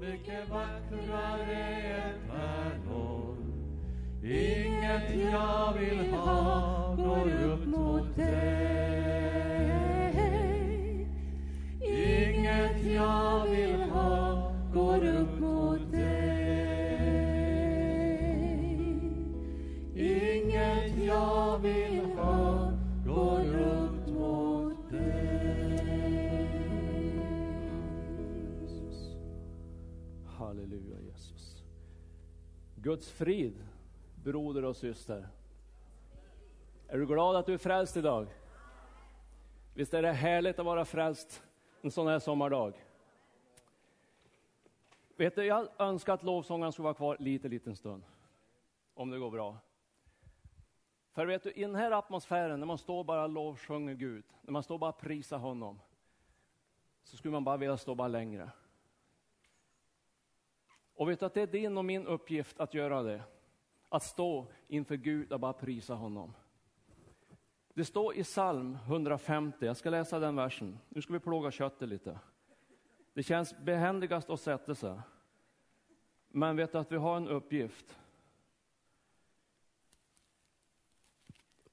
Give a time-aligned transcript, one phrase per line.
[0.00, 3.36] mycket vackrare än pärlor.
[4.22, 9.48] Inget jag vill ha går upp mot dig.
[11.80, 13.37] Inget jag
[32.88, 33.64] Guds frid,
[34.24, 35.28] broder och syster.
[36.86, 38.26] Är du glad att du är frälst idag?
[39.74, 41.42] Visst är det härligt att vara frälst
[41.80, 42.74] en sån här sommardag?
[45.16, 48.02] Vet du, jag önskar att lovsången skulle vara kvar lite, liten stund.
[48.94, 49.58] Om det går bra.
[51.12, 54.52] För vet du, i den här atmosfären, när man står bara och lovsjunger Gud, när
[54.52, 55.80] man står bara och prisar honom,
[57.04, 58.50] så skulle man bara vilja stå bara längre.
[60.98, 63.22] Och vet du att det är din och min uppgift att göra det.
[63.88, 66.34] Att stå inför Gud och bara prisa honom.
[67.74, 70.78] Det står i psalm 150, jag ska läsa den versen.
[70.88, 72.18] Nu ska vi plåga köttet lite.
[73.12, 75.00] Det känns behändigast att sätta sig.
[76.28, 77.98] Men vet du att vi har en uppgift.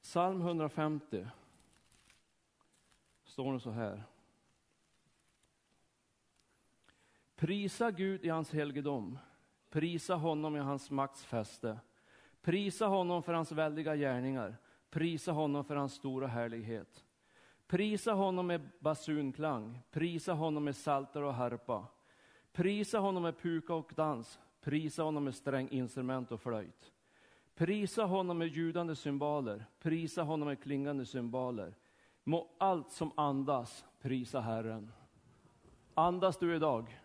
[0.02, 1.28] Psalm 150
[3.24, 4.04] står det så här.
[7.36, 9.20] Prisa Gud i hans helgedom.
[9.70, 11.80] Prisa honom i hans makts fäste.
[12.42, 14.58] Prisa honom för hans väldiga gärningar.
[14.90, 17.06] Prisa honom för hans stora härlighet.
[17.68, 19.80] Prisa honom med basunklang.
[19.92, 21.88] Prisa honom med salter och harpa.
[22.52, 24.40] Prisa honom med puka och dans.
[24.62, 26.92] Prisa honom med sträng instrument och flöjt.
[27.56, 29.66] Prisa honom med ljudande cymbaler.
[29.80, 31.76] Prisa honom med klingande cymbaler.
[32.24, 34.92] Må allt som andas prisa Herren.
[35.94, 37.00] Andas du idag?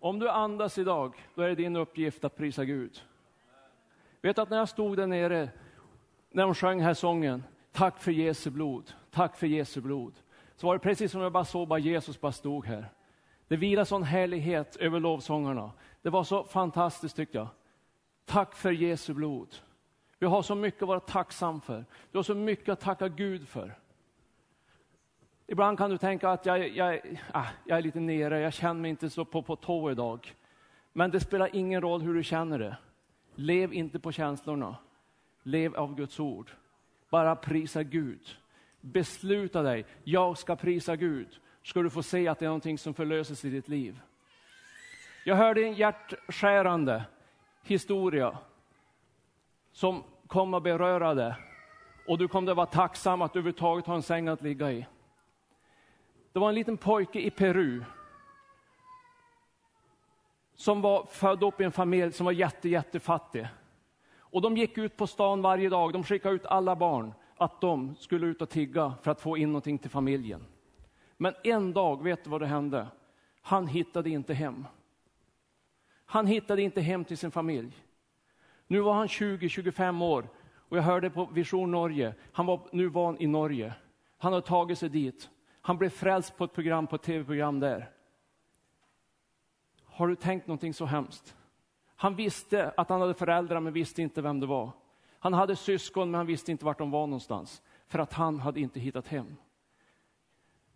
[0.00, 3.02] Om du andas idag, då är det din uppgift att prisa Gud.
[4.22, 5.48] Vet att när jag stod där nere,
[6.30, 10.14] när de sjöng här sången, tack för Jesu blod, tack för Jesu blod,
[10.56, 12.88] så var det precis som jag bara såg bara Jesus bara stod här.
[13.48, 15.70] Det vilar sån härlighet över lovsångarna.
[16.02, 17.48] Det var så fantastiskt tyckte jag.
[18.24, 19.56] Tack för Jesu blod.
[20.18, 21.84] Vi har så mycket att vara tacksam för.
[22.10, 23.78] Du har så mycket att tacka Gud för.
[25.50, 27.00] Ibland kan du tänka att jag, jag,
[27.32, 30.34] ah, jag är lite nere, jag känner mig inte så på, på tå idag.
[30.92, 32.76] Men det spelar ingen roll hur du känner det.
[33.34, 34.76] Lev inte på känslorna.
[35.42, 36.50] Lev av Guds ord.
[37.08, 38.36] Bara prisa Gud.
[38.80, 41.28] Besluta dig, jag ska prisa Gud.
[41.62, 44.00] Ska du få se att det är någonting som förlöses i ditt liv.
[45.24, 47.04] Jag hörde en hjärtskärande
[47.62, 48.38] historia
[49.72, 51.34] som kom att beröra dig.
[52.06, 54.86] Och du kommer att vara tacksam att du överhuvudtaget har en säng att ligga i.
[56.32, 57.84] Det var en liten pojke i Peru
[60.54, 63.48] som var född upp i en familj som var jätte, jättefattig.
[64.18, 67.96] Och de gick ut på stan varje dag, de skickade ut alla barn att de
[67.96, 70.44] skulle ut och tigga för att få in någonting till familjen.
[71.16, 72.86] Men en dag, vet du vad det hände?
[73.42, 74.66] Han hittade inte hem.
[76.04, 77.84] Han hittade inte hem till sin familj.
[78.66, 83.16] Nu var han 20-25 år och jag hörde på Vision Norge, han var, nu van
[83.20, 83.74] i Norge.
[84.18, 85.30] Han hade tagit sig dit.
[85.60, 87.90] Han blev frälst på ett program, på ett tv-program där.
[89.84, 91.36] Har du tänkt någonting så hemskt?
[91.96, 94.70] Han visste att han hade föräldrar men visste inte vem det var.
[95.18, 97.62] Han hade syskon men han visste inte vart de var någonstans.
[97.86, 99.36] För att han hade inte hittat hem.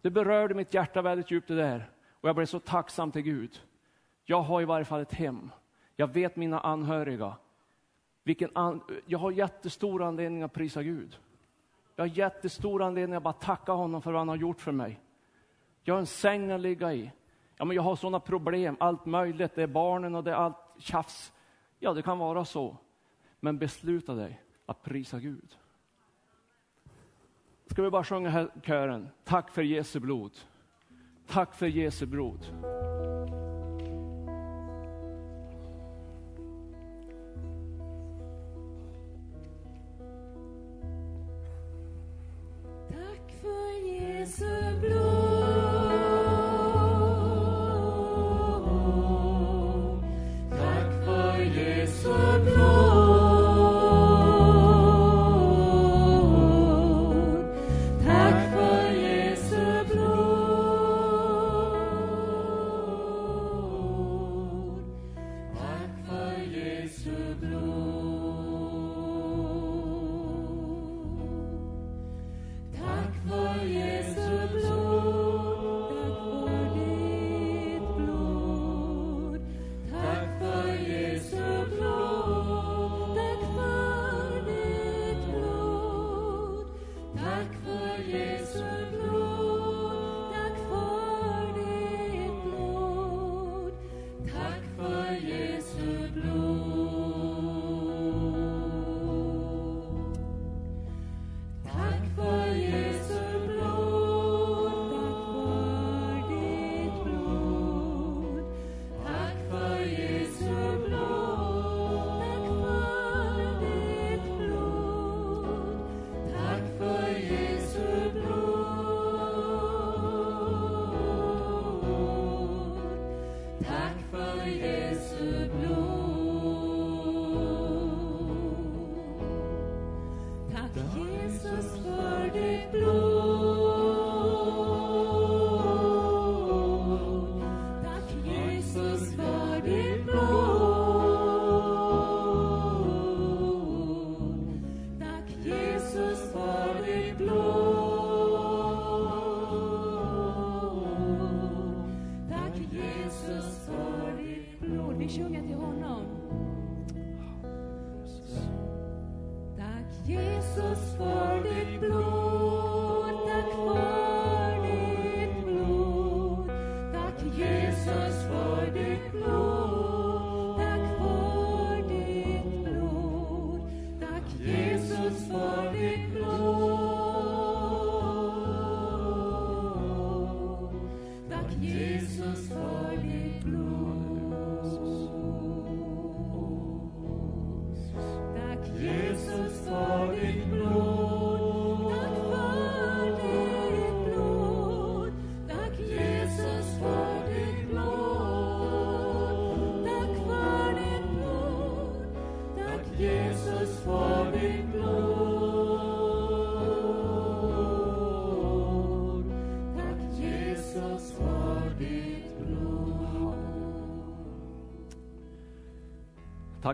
[0.00, 1.90] Det berörde mitt hjärta väldigt djupt det där.
[2.10, 3.60] Och jag blev så tacksam till Gud.
[4.24, 5.50] Jag har i varje fall ett hem.
[5.96, 7.36] Jag vet mina anhöriga.
[8.22, 11.18] Vilken an jag har jättestor anledning att prisa Gud.
[11.96, 15.00] Jag har jättestor anledning att bara tacka honom för vad han har gjort för mig.
[15.82, 17.12] Jag har en säng att ligga i.
[17.56, 19.54] Ja, men jag har sådana problem, allt möjligt.
[19.54, 21.32] Det är barnen och det är allt tjafs.
[21.78, 22.76] Ja, det kan vara så.
[23.40, 25.56] Men besluta dig att prisa Gud.
[27.66, 29.08] Ska vi bara sjunga här kören?
[29.24, 30.32] Tack för Jesu blod.
[31.26, 32.46] Tack för Jesu blod.
[44.38, 45.03] För Jesu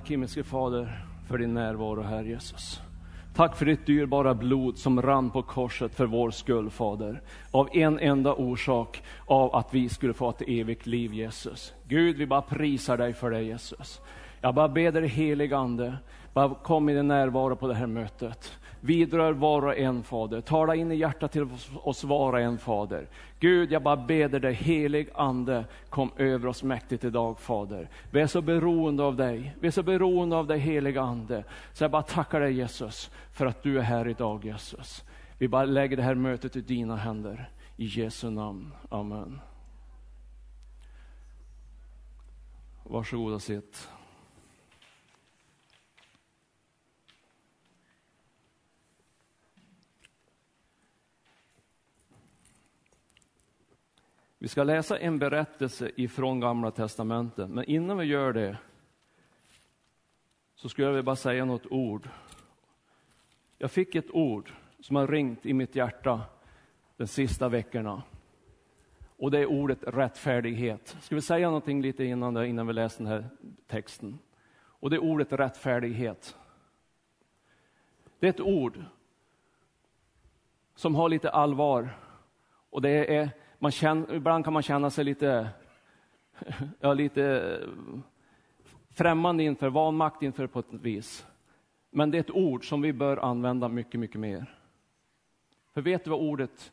[0.00, 2.81] Tack himmelske Fader för din närvaro här Jesus.
[3.35, 7.23] Tack för ditt dyrbara blod som rann på korset för vår skull, Fader.
[7.50, 11.75] Av en enda orsak, av att vi skulle få ett evigt liv, Jesus.
[11.88, 14.00] Gud, vi bara prisar dig för det, Jesus.
[14.41, 15.97] Jag bara ber dig, helig Ande,
[16.32, 18.53] bara kom i din närvaro på det här mötet.
[18.81, 20.41] Vidrör var och en, Fader.
[20.41, 23.09] Tala in i hjärtat till oss var och en, Fader.
[23.41, 27.88] Gud, jag bara beder dig, helig Ande, kom över oss mäktigt idag, Fader.
[28.11, 29.56] Vi är så beroende av dig.
[29.61, 31.44] Vi är så beroende av dig, helig Ande.
[31.73, 35.05] Så jag bara tackar dig, Jesus, för att du är här idag, Jesus.
[35.38, 37.50] Vi bara lägger det här mötet i dina händer.
[37.77, 38.73] I Jesu namn.
[38.88, 39.41] Amen.
[42.85, 43.88] Varsågod och sitt.
[54.43, 58.59] Vi ska läsa en berättelse ifrån Gamla Testamentet, men innan vi gör det
[60.55, 62.09] så skulle jag vilja bara säga något ord.
[63.59, 66.21] Jag fick ett ord som har ringt i mitt hjärta
[66.97, 68.03] de sista veckorna.
[69.17, 70.97] Och det är ordet rättfärdighet.
[71.01, 73.29] Ska vi säga någonting lite innan, det, innan vi läser den här
[73.67, 74.19] texten?
[74.63, 76.37] Och det är ordet rättfärdighet.
[78.19, 78.85] Det är ett ord
[80.75, 81.97] som har lite allvar.
[82.70, 85.48] Och det är man känner, ibland kan man känna sig lite,
[86.81, 87.69] ja, lite eh,
[88.90, 91.26] främmande inför, vanmakt inför på ett vis.
[91.90, 94.56] Men det är ett ord som vi bör använda mycket, mycket mer.
[95.72, 96.72] För vet du vad ordet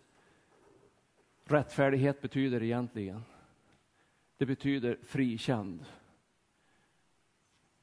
[1.46, 3.24] rättfärdighet betyder egentligen?
[4.38, 5.86] Det betyder frikänd.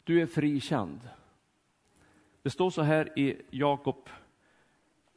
[0.04, 1.00] Du är frikänd.
[2.42, 4.08] Det står så här i Jakob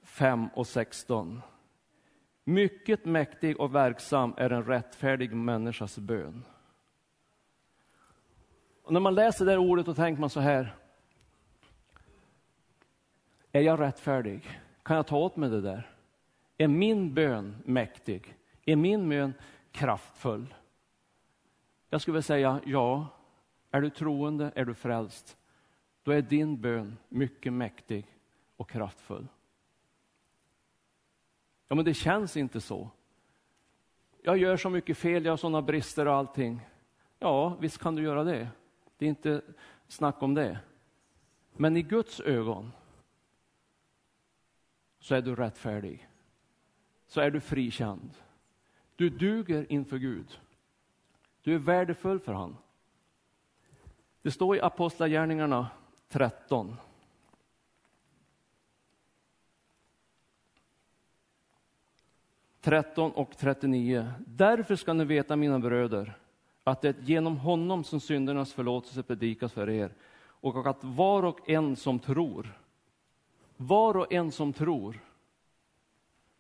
[0.04, 1.42] 5 och 16.
[2.50, 6.44] Mycket mäktig och verksam är en rättfärdig människas bön.
[8.84, 10.76] Och när man läser det ordet då tänker man så här.
[13.52, 14.60] Är jag rättfärdig?
[14.84, 15.90] Kan jag ta åt mig det där?
[16.58, 18.38] Är min bön mäktig?
[18.66, 19.34] Är min bön
[19.72, 20.54] kraftfull?
[21.90, 23.08] Jag skulle vilja säga ja.
[23.72, 25.38] Är du troende, är du frälst,
[26.04, 28.06] då är din bön mycket mäktig
[28.58, 29.28] och kraftfull.
[31.68, 32.90] Ja, men det känns inte så.
[34.22, 36.62] Jag gör så mycket fel, jag har sådana brister och allting.
[37.20, 38.50] Ja, visst kan du göra det.
[38.98, 39.42] Det är inte
[39.88, 40.60] snack om det.
[41.54, 42.72] Men i Guds ögon
[45.00, 46.10] så är du rättfärdig.
[47.08, 48.10] Så är du frikänd.
[48.96, 50.40] Du duger inför Gud.
[51.42, 52.58] Du är värdefull för honom.
[54.22, 55.68] Det står i Apostlagärningarna
[56.10, 56.76] 13.
[62.68, 64.12] 13 och 39.
[64.26, 66.18] Därför ska ni veta, mina bröder,
[66.64, 71.50] att det är genom honom som syndernas förlåtelse predikas för er och att var och
[71.50, 72.60] en som tror,
[73.58, 75.00] var och en som tror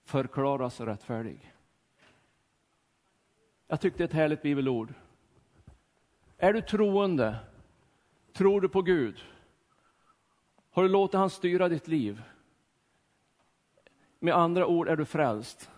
[0.03, 1.53] förklaras rättfärdig.
[3.67, 4.93] Jag tyckte det är ett härligt bibelord.
[6.37, 7.35] Är du troende?
[8.33, 9.25] Tror du på Gud?
[10.71, 12.21] Har du låtit han styra ditt liv?
[14.19, 15.69] Med andra ord är du frälst.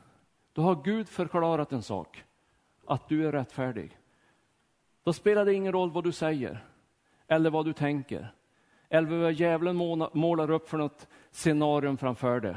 [0.53, 2.23] Då har Gud förklarat en sak,
[2.85, 3.97] att du är rättfärdig.
[5.03, 6.65] Då spelar det ingen roll vad du säger
[7.27, 8.33] eller vad du tänker
[8.89, 9.75] eller vad djävulen
[10.13, 12.55] målar upp för något scenarium framför dig.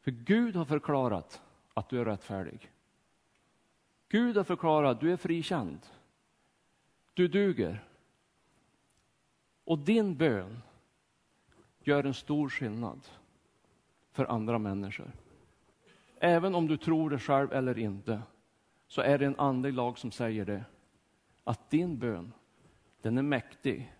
[0.00, 1.42] För Gud har förklarat
[1.74, 2.70] att du är rättfärdig.
[4.08, 5.78] Gud har förklarat att du är frikänd.
[7.14, 7.84] Du duger.
[9.64, 10.62] Och din bön
[11.80, 13.00] gör en stor skillnad
[14.12, 15.12] för andra människor.
[16.26, 18.22] Även om du tror det själv eller inte,
[18.86, 20.64] så är det en andlig lag som säger det.
[21.44, 22.32] Att din bön,
[23.02, 23.94] den är mäktig,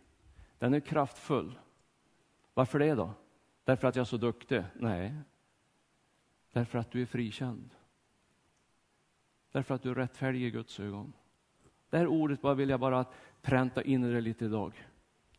[0.58, 1.58] den är kraftfull.
[2.54, 3.10] Varför det då?
[3.64, 4.62] Därför att jag är så duktig?
[4.74, 5.14] Nej.
[6.52, 7.70] Därför att du är frikänd.
[9.52, 11.12] Därför att du är rättfärdig i Guds ögon.
[11.90, 13.04] Det här ordet bara vill jag bara
[13.42, 14.86] pränta in i dig lite idag.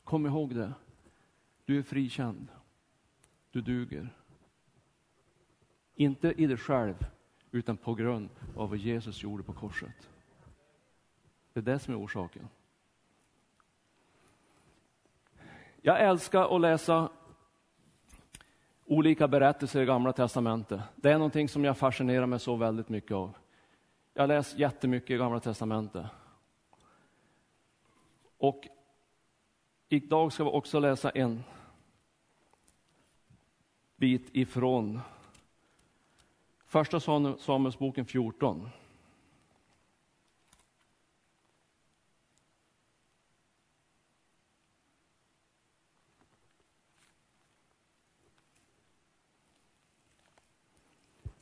[0.04, 0.74] Kom ihåg det.
[1.66, 2.48] Du är frikänd.
[3.52, 4.10] Du duger.
[6.00, 7.06] Inte i dig själv,
[7.52, 10.10] utan på grund av vad Jesus gjorde på korset.
[11.54, 12.48] Det är det som är orsaken.
[15.82, 17.10] Jag älskar att läsa
[18.86, 20.82] olika berättelser i Gamla Testamentet.
[20.96, 23.34] Det är någonting som jag fascinerar mig så väldigt mycket av.
[24.14, 26.06] Jag har läst jättemycket i Gamla Testamentet.
[28.38, 28.68] Och
[29.90, 31.44] idag ska vi också läsa en
[33.96, 35.00] bit ifrån
[36.68, 38.70] Första Samuelsboken 14.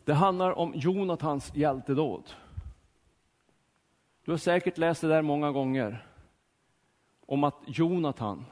[0.04, 2.24] Det handlar om Jonatans hjältedåd.
[4.24, 6.08] Du har säkert läst det där många gånger.
[7.26, 8.46] Om att Jonatan,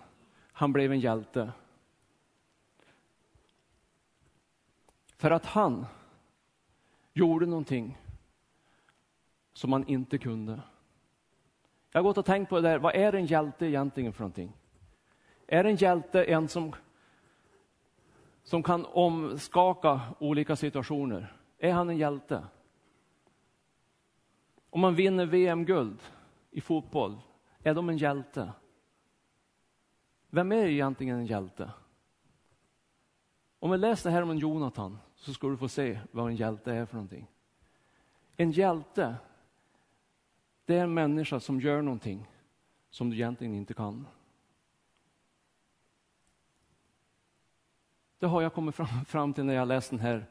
[0.52, 1.52] han blev en hjälte.
[5.18, 5.86] För att han
[7.14, 7.98] gjorde någonting
[9.54, 10.62] som man inte kunde.
[11.92, 14.58] Jag har gått och tänkt på det där, vad är en hjälte egentligen för någonting?
[15.48, 16.76] Är en hjälte en som,
[18.44, 21.38] som kan omskaka olika situationer?
[21.58, 22.44] Är han en hjälte?
[24.70, 26.00] Om man vinner VM-guld
[26.52, 27.20] i fotboll,
[27.64, 28.52] är de en hjälte?
[30.30, 31.72] Vem är egentligen en hjälte?
[33.60, 36.36] Om vi läser det här om en Jonathan så ska du få se vad en
[36.36, 37.28] hjälte är för någonting.
[38.38, 39.16] En hjälte,
[40.66, 42.28] det är en människa som gör någonting
[42.90, 44.08] som du egentligen inte kan.
[48.20, 50.26] Det har jag kommit fram, fram till när jag läst den här,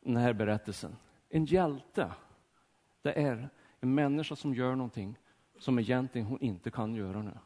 [0.00, 0.96] den här berättelsen.
[1.28, 2.12] En hjälte,
[3.02, 3.48] det är
[3.80, 5.18] en människa som gör någonting
[5.58, 7.38] som egentligen hon inte kan göra nu.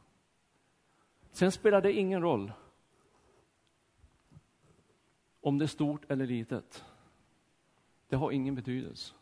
[1.32, 2.52] Sen spelar det ingen roll
[5.40, 6.84] om det är stort eller litet.
[8.08, 9.14] Det har ingen betydelse.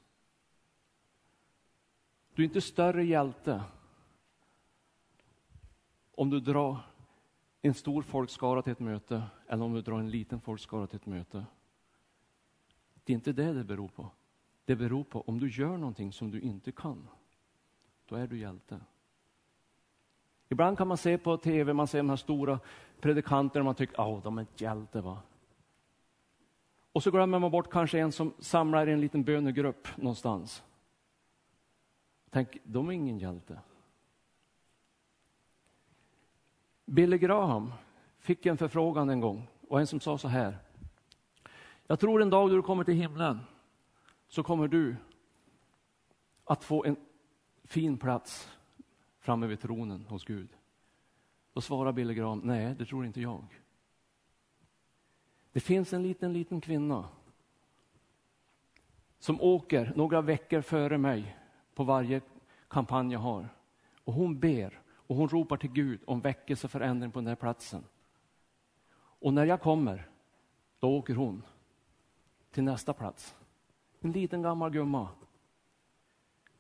[2.35, 3.63] Du är inte större hjälte
[6.15, 6.79] om du drar
[7.63, 11.07] en stor folkskara till ett möte eller om du drar en liten folkskara till ett
[11.07, 11.45] möte.
[13.05, 14.11] Det är inte det det beror på.
[14.65, 17.09] Det beror på om du gör någonting som du inte kan.
[18.07, 18.81] Då är du hjälte.
[20.49, 22.61] Ibland kan man se på tv, man ser de här stora
[23.01, 25.19] predikanterna och man tycker, att de är hjälte va.
[26.97, 30.63] Och så glömmer man bort kanske en som samlar i en liten bönegrupp någonstans.
[32.31, 33.61] Tänk, de är ingen hjälte.
[36.85, 37.73] Billy Graham
[38.19, 40.59] fick en förfrågan en gång och en som sa så här.
[41.87, 43.41] Jag tror en dag då du kommer till himlen
[44.29, 44.97] så kommer du
[46.45, 46.97] att få en
[47.65, 48.51] fin plats
[49.19, 50.49] framme vid tronen hos Gud.
[51.53, 53.66] Då svarar Billy Graham, nej, det tror inte jag.
[55.57, 57.09] Det finns en liten, liten kvinna
[59.19, 61.37] som åker några veckor före mig
[61.75, 62.21] på varje
[62.69, 63.49] kampanj jag har.
[64.05, 67.35] Och hon ber och hon ropar till Gud om väckelse och förändring på den här
[67.35, 67.85] platsen.
[68.97, 70.09] Och när jag kommer,
[70.79, 71.43] då åker hon
[72.51, 73.37] till nästa plats.
[74.01, 75.09] En liten gammal gumma.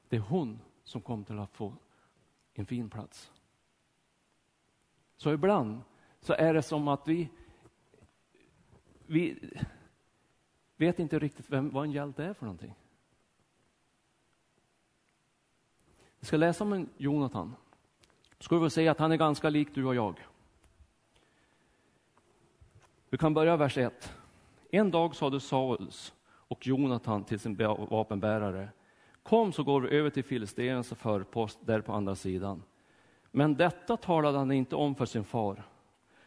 [0.08, 1.74] Det är hon som kommer till att få
[2.54, 3.32] en fin plats.
[5.16, 5.80] Så ibland
[6.20, 7.28] så är det som att vi,
[9.06, 9.50] vi
[10.76, 12.74] vet inte riktigt vem, vad en hjälte är för någonting.
[16.20, 17.54] Vi ska läsa om en Jonathan.
[18.38, 20.26] Ska vi se att han är ganska lik du och jag.
[23.10, 24.14] Vi kan börja vers 1.
[24.70, 28.68] En dag sade Sauls och Jonathan till sin vapenbärare
[29.26, 32.62] Kom så går vi över till filisternas förpost där på andra sidan.
[33.30, 35.62] Men detta talade han inte om för sin far.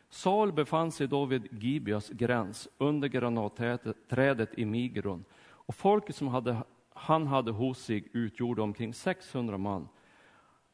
[0.09, 6.63] Saul befann sig då vid Gibeas gräns under granatträdet i Migron och folket som hade,
[6.93, 9.87] han hade hos sig utgjorde omkring 600 man.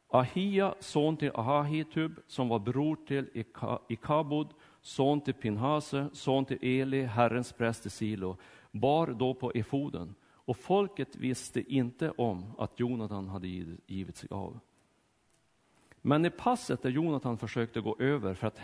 [0.08, 3.44] Ahia, son till Ahahitub, som var bror till
[3.88, 8.36] Ikabod, son till Pinhase, son till Eli, Herrens präst i Silo,
[8.70, 10.14] bar då på efoden
[10.46, 13.48] och folket visste inte om att Jonathan hade
[13.86, 14.58] givit sig av.
[16.02, 18.60] Men i passet där Jonathan försökte gå över för att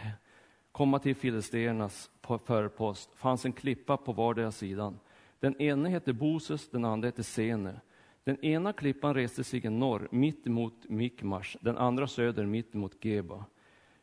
[0.73, 2.11] komma till filisternas
[2.45, 4.99] förpost fanns en klippa på vardera sidan.
[5.41, 7.81] Den ena hette Boses, den andra hette Sene.
[8.25, 13.05] Den ena klippan reste sig i norr, mitt emot Mikmash, den andra söder, mitt emot
[13.05, 13.45] Geba.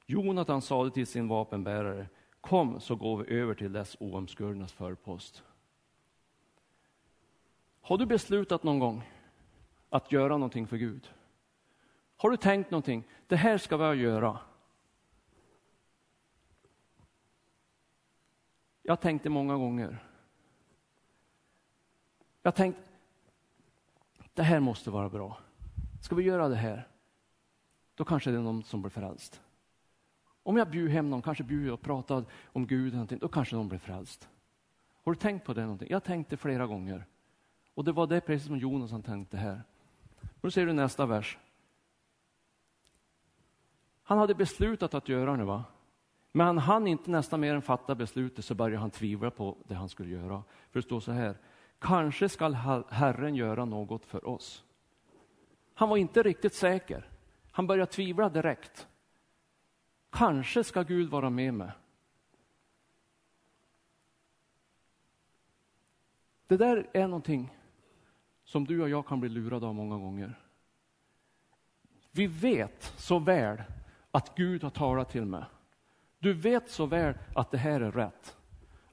[0.05, 2.07] Jonathan sade till sin vapenbärare,
[2.41, 5.43] kom så går vi över till dess oomskurnas förpost.
[7.81, 9.03] Har du beslutat någon gång
[9.89, 11.09] att göra någonting för Gud?
[12.17, 13.03] Har du tänkt någonting?
[13.27, 14.39] Det här ska jag göra.
[18.89, 20.03] Jag tänkte många gånger.
[22.41, 22.81] Jag tänkte,
[24.33, 25.37] det här måste vara bra.
[26.01, 26.87] Ska vi göra det här?
[27.95, 29.41] Då kanske det är någon som blir frälst.
[30.43, 33.79] Om jag bjuder hem någon, kanske bjuder och pratar om Gud, då kanske någon blir
[33.79, 34.29] frälst.
[35.03, 35.87] Har du tänkt på det någonting?
[35.91, 37.05] Jag det flera gånger.
[37.73, 39.63] Och det var det precis som Jonas han tänkte här.
[40.41, 41.37] Nu ser du nästa vers.
[44.03, 45.63] Han hade beslutat att göra det, va?
[46.31, 49.75] Men han hann inte nästan mer än fatta beslutet så började han tvivla på det
[49.75, 50.43] han skulle göra.
[50.71, 51.37] För det står så här,
[51.79, 52.53] kanske skall
[52.89, 54.63] Herren göra något för oss.
[55.73, 57.09] Han var inte riktigt säker.
[57.51, 58.87] Han började tvivla direkt.
[60.09, 61.71] Kanske ska Gud vara med mig.
[66.47, 67.57] Det där är någonting
[68.43, 70.39] som du och jag kan bli lurade av många gånger.
[72.11, 73.63] Vi vet så väl
[74.11, 75.43] att Gud har talat till mig.
[76.19, 78.37] Du vet så väl att det här är rätt,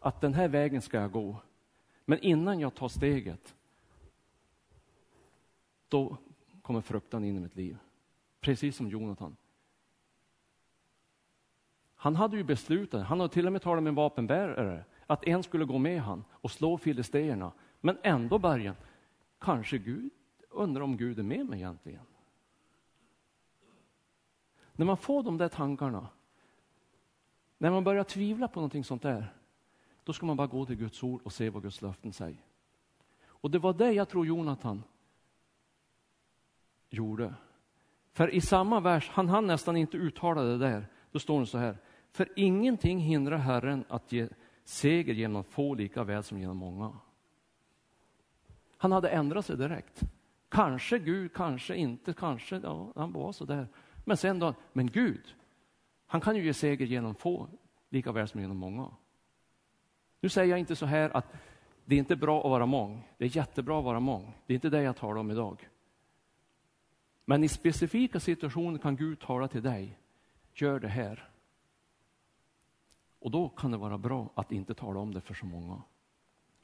[0.00, 1.36] att den här vägen ska jag gå.
[2.04, 3.54] Men innan jag tar steget,
[5.88, 6.16] då
[6.62, 7.78] kommer fruktan in i mitt liv.
[8.40, 9.36] Precis som Jonathan.
[11.94, 15.42] Han hade ju beslutat, han hade till och med talat med en vapenbärare, att en
[15.42, 17.52] skulle gå med han och slå filisteerna.
[17.80, 18.76] Men ändå början,
[19.38, 20.10] kanske Gud,
[20.50, 22.04] undrar om Gud är med mig egentligen.
[24.72, 26.08] När man får de där tankarna,
[27.58, 29.32] när man börjar tvivla på någonting sånt där,
[30.04, 32.40] då ska man bara gå till Guds ord och se vad Guds löften säger.
[33.24, 34.82] Och det var det jag tror Jonathan
[36.90, 37.34] gjorde.
[38.12, 41.58] För i samma vers, han hann nästan inte uttala det där, då står det så
[41.58, 41.78] här.
[42.12, 44.28] För ingenting hindrar Herren att ge
[44.64, 46.92] seger genom få lika väl som genom många.
[48.76, 50.00] Han hade ändrat sig direkt.
[50.48, 53.68] Kanske Gud, kanske inte, kanske, ja, han var så där.
[54.04, 55.34] Men sen då, men Gud,
[56.06, 57.48] han kan ju ge seger genom få
[57.88, 58.90] lika väl som genom många.
[60.20, 61.32] Nu säger jag inte så här att
[61.84, 63.08] det är inte bra att vara mång.
[63.18, 64.34] Det är jättebra att vara mång.
[64.46, 65.68] Det är inte det jag talar om idag.
[67.24, 69.98] Men i specifika situationer kan Gud tala till dig.
[70.54, 71.30] Gör det här.
[73.18, 75.82] Och då kan det vara bra att inte tala om det för så många.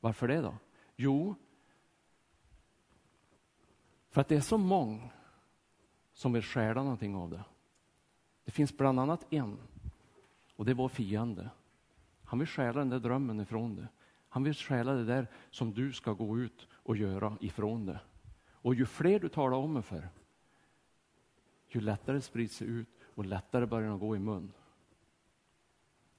[0.00, 0.54] Varför det då?
[0.96, 1.34] Jo,
[4.10, 5.10] för att det är så många
[6.12, 7.44] som vill stjäla någonting av det.
[8.44, 9.58] Det finns bland annat en,
[10.56, 11.50] och det är vår fiende.
[12.24, 13.86] Han vill stjäla den där drömmen ifrån dig.
[14.28, 17.98] Han vill stjäla det där som du ska gå ut och göra ifrån dig.
[18.50, 20.08] Och ju fler du talar om det för,
[21.68, 24.52] ju lättare sprids det ut och lättare börjar det gå i mun.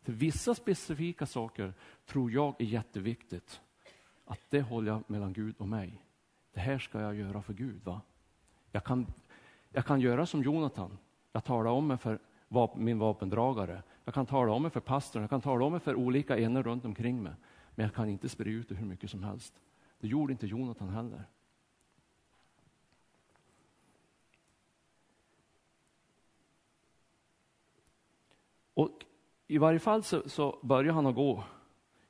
[0.02, 1.74] För vissa specifika saker
[2.06, 3.62] tror jag är jätteviktigt.
[4.26, 6.02] Att det håller jag mellan Gud och mig.
[6.54, 7.84] Det här ska jag göra för Gud.
[7.84, 8.02] va?
[8.72, 9.08] Jag kan,
[9.70, 10.98] jag kan göra som Jonathan.
[11.34, 12.20] Jag talar om mig för
[12.76, 13.84] min vapendragare.
[14.06, 15.24] Jag kan tala om mig för pastorn.
[15.24, 17.34] Jag kan tala om mig för olika enor runt omkring mig.
[17.76, 19.62] Men jag kan inte sprida ut det hur mycket som helst.
[20.00, 21.24] Det gjorde inte Jonathan heller.
[28.74, 29.06] Och
[29.48, 31.44] i varje fall så, så började han att gå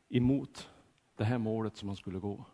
[0.10, 0.70] emot
[1.16, 2.46] det här målet som han skulle gå.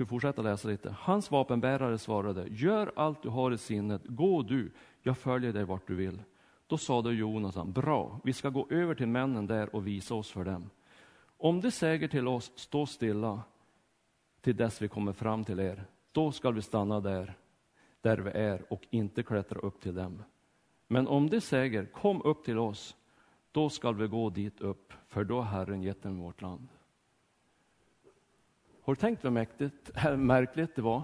[0.00, 0.94] Ska vi fortsätta läsa lite?
[0.98, 5.86] Hans vapenbärare svarade, gör allt du har i sinnet, gå du, jag följer dig vart
[5.86, 6.22] du vill.
[6.66, 10.44] Då sade Jonathan, bra, vi ska gå över till männen där och visa oss för
[10.44, 10.70] dem.
[11.36, 13.42] Om de säger till oss, stå stilla
[14.40, 17.34] till dess vi kommer fram till er, då skall vi stanna där,
[18.00, 20.22] där vi är och inte klättra upp till dem.
[20.86, 22.96] Men om de säger, kom upp till oss,
[23.52, 26.68] då skall vi gå dit upp, för då har Herren gett dem vårt land.
[28.90, 31.02] Har du tänkt vad mäktigt, märkligt det var?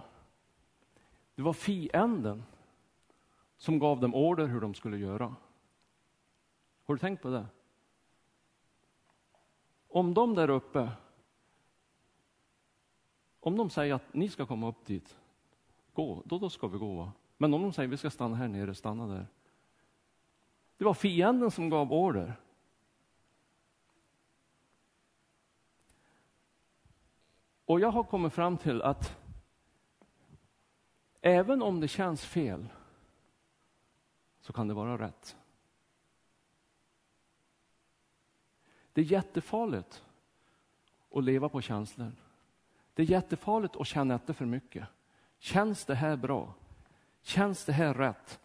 [1.35, 2.45] Det var fienden
[3.57, 5.37] som gav dem order hur de skulle göra.
[6.85, 7.47] Har du tänkt på det?
[9.89, 10.91] Om de där uppe,
[13.41, 15.17] om de säger att ni ska komma upp dit,
[15.93, 17.13] gå, då, då ska vi gå.
[17.37, 19.27] Men om de säger att vi ska stanna här nere, stanna där.
[20.77, 22.35] Det var fienden som gav order.
[27.67, 29.17] Och jag har kommit fram till att
[31.21, 32.69] även om det känns fel
[34.41, 35.37] så kan det vara rätt.
[38.93, 40.05] Det är jättefarligt
[41.15, 42.13] att leva på känslor.
[42.95, 44.89] Det är jättefarligt att känna efter för mycket.
[45.39, 46.55] Känns det här bra?
[47.23, 48.41] Känns det här rätt?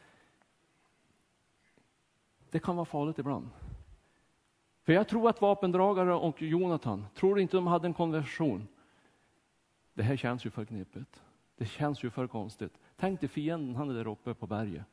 [2.50, 3.50] Det kan vara farligt ibland.
[4.84, 8.68] För jag tror att vapendragare och Jonathan, tror inte de hade en konversation?
[9.94, 11.22] Det här känns ju för knepigt.
[11.56, 12.80] Det känns ju för konstigt.
[12.96, 14.86] Tänk dig fienden, han är där uppe på berget.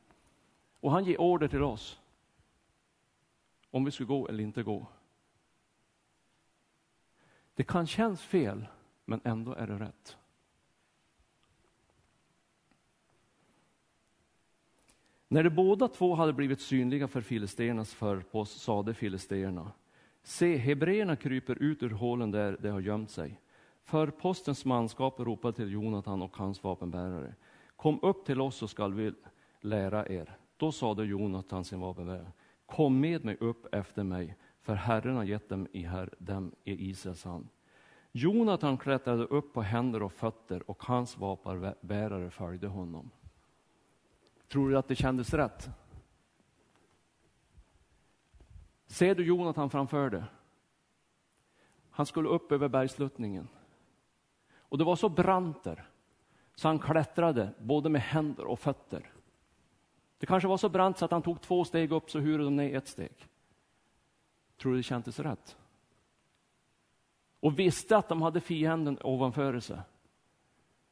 [0.79, 1.99] Och han ger order till oss.
[3.71, 4.87] Om vi ska gå eller inte gå.
[7.55, 8.67] Det kan kännas fel,
[9.05, 10.17] men ändå är det rätt.
[15.27, 19.71] När de båda två hade blivit synliga för filisternas förpost sade filisterna,
[20.23, 23.39] se, hebreerna kryper ut ur hålen där de har gömt sig.
[23.89, 27.35] Förpostens manskap ropade till Jonathan och hans vapenbärare,
[27.75, 29.13] kom upp till oss så skall vi
[29.61, 30.37] lära er.
[30.57, 32.31] Då sade Jonathan sin vapenbärare,
[32.65, 36.89] kom med mig upp efter mig, för Herren har gett dem i, här, dem i
[36.89, 37.47] Israels hand.
[38.11, 43.09] Jonathan klättrade upp på händer och fötter och hans vapenbärare följde honom.
[44.47, 45.69] Tror du att det kändes rätt?
[48.87, 50.23] Ser du Jonathan framför dig?
[51.89, 53.47] Han skulle upp över bergsluttningen.
[54.69, 55.89] Och det var så brant där,
[56.55, 59.11] så han klättrade både med händer och fötter.
[60.17, 62.55] Det kanske var så brant så att han tog två steg upp, så hurade de
[62.55, 63.27] ner ett steg.
[64.57, 65.57] Tror du det kändes rätt?
[67.39, 69.79] Och visste att de hade fienden ovanför sig.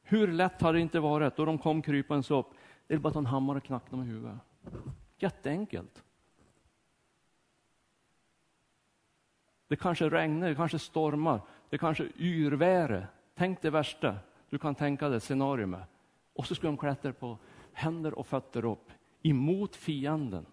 [0.01, 2.47] Hur lätt hade det inte varit då de kom krypandes upp?
[2.87, 4.37] Det är bara att ta en hammare och knacka dem i huvudet.
[5.17, 6.03] Jätteenkelt.
[9.67, 13.07] Det kanske regnar, det kanske stormar, det kanske yrväder.
[13.37, 14.17] Tänk det värsta
[14.49, 15.83] du kan tänka dig scenario med.
[16.33, 17.37] Och så skulle de klättra på
[17.73, 20.45] händer och fötter upp emot fienden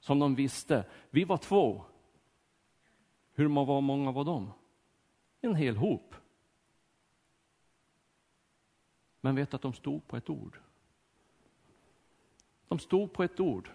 [0.00, 0.84] som de visste.
[1.10, 1.84] Vi var två.
[3.32, 4.52] Hur många var de?
[5.40, 6.14] En hel hop.
[9.20, 10.58] Men vet att de stod på ett ord.
[12.68, 13.70] De stod på ett ord.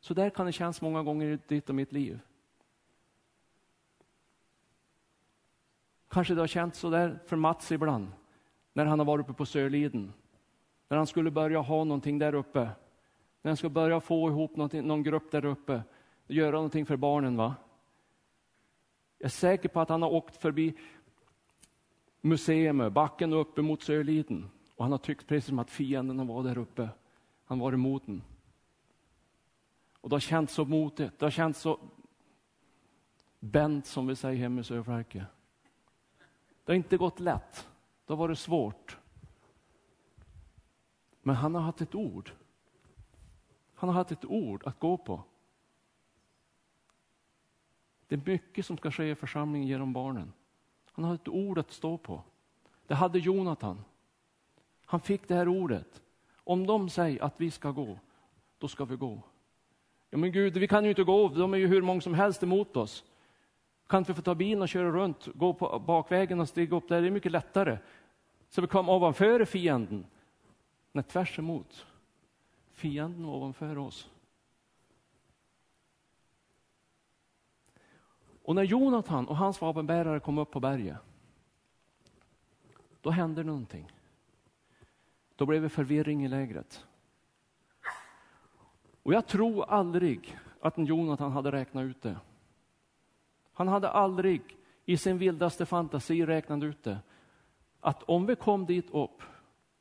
[0.00, 2.20] Så där kan det kännas många gånger i ditt och mitt liv.
[6.14, 8.12] Kanske det har känts så där för Mats ibland,
[8.72, 10.12] när han har varit uppe på Sörliden.
[10.88, 12.60] När han skulle börja ha någonting där uppe.
[13.42, 15.82] När han skulle börja få ihop någon grupp där uppe.
[16.26, 17.36] Göra någonting för barnen.
[17.36, 17.54] va?
[19.18, 20.74] Jag är säker på att han har åkt förbi
[22.20, 24.50] museet, backen uppe mot Sörliden.
[24.76, 26.88] Och han har tyckt precis som att fienden var där uppe.
[27.44, 28.22] Han var emot den.
[30.00, 31.78] Och det har känts så motigt, det har känts så
[33.40, 35.26] bänt som vi säger hemma i Sörflarke.
[36.64, 37.68] Det har inte gått lätt,
[38.06, 38.98] det har varit svårt.
[41.22, 42.30] Men han har haft ett ord.
[43.74, 45.22] Han har haft ett ord att gå på.
[48.08, 50.32] Det är mycket som ska ske i församlingen genom barnen.
[50.92, 52.22] Han har ett ord att stå på.
[52.86, 53.84] Det hade Jonathan.
[54.84, 56.02] Han fick det här ordet.
[56.34, 57.98] Om de säger att vi ska gå,
[58.58, 59.22] då ska vi gå.
[60.10, 62.42] Ja, men Gud, vi kan ju inte gå, de är ju hur många som helst
[62.42, 63.04] emot oss.
[63.94, 66.88] Kan inte vi få ta bilen och köra runt, gå på bakvägen och stiga upp
[66.88, 67.78] där, det är mycket lättare.
[68.48, 70.06] Så vi kom ovanför fienden.
[70.92, 71.86] Nej, tvärs emot.
[72.72, 74.10] Fienden var ovanför oss.
[78.42, 80.96] Och när Jonathan och hans vapenbärare kom upp på berget,
[83.00, 83.92] då hände någonting.
[85.36, 86.86] Då blev det förvirring i lägret.
[89.02, 92.16] Och jag tror aldrig att Jonathan hade räknat ut det.
[93.54, 96.98] Han hade aldrig i sin vildaste fantasi räknat ut det.
[97.80, 99.22] Att om vi kom dit upp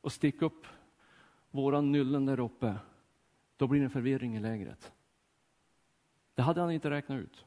[0.02, 0.68] och stick upp
[1.52, 2.76] våran nyllen där uppe,
[3.58, 4.94] då blir det en förvirring i lägret.
[6.36, 7.46] Det hade han inte räknat ut.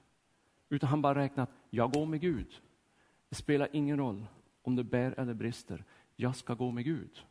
[0.69, 2.61] Utan han bara räknat, jag går med Gud.
[3.29, 4.27] Det spelar ingen roll
[4.62, 5.85] om det bär eller brister.
[6.17, 7.25] Jag ska gå med Gud.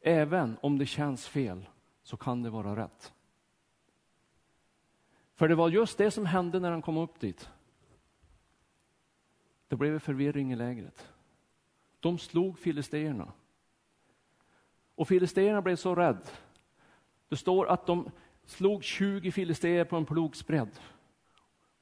[0.00, 1.66] Även om det känns fel
[2.02, 3.12] så kan det vara rätt.
[5.36, 7.48] För det var just det som hände när han kom upp dit.
[9.68, 11.12] Det blev förvirring i lägret.
[12.00, 13.32] De slog filisterna.
[14.94, 16.20] Och filisterna blev så rädda.
[17.28, 18.10] Det står att de
[18.44, 20.78] slog 20 filister på en plogsbredd.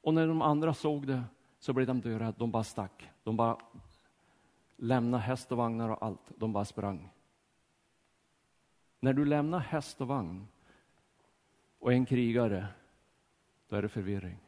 [0.01, 1.23] Och när de andra såg det
[1.59, 2.33] så blev de döda.
[2.39, 3.11] De bara stack.
[3.23, 3.59] De bara
[4.77, 6.33] lämnade häst och vagnar och allt.
[6.37, 7.11] De bara sprang.
[9.01, 10.47] När du lämnar häst och vagn
[11.79, 12.67] och en krigare,
[13.75, 14.39] då är det förvirring.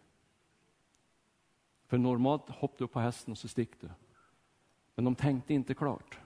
[1.86, 3.90] För normalt hoppar du på hästen och så stick du.
[4.94, 6.18] Men de tänkte inte klart.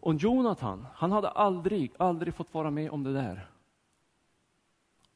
[0.00, 3.50] Och Jonathan, han hade aldrig, aldrig fått vara med om det där.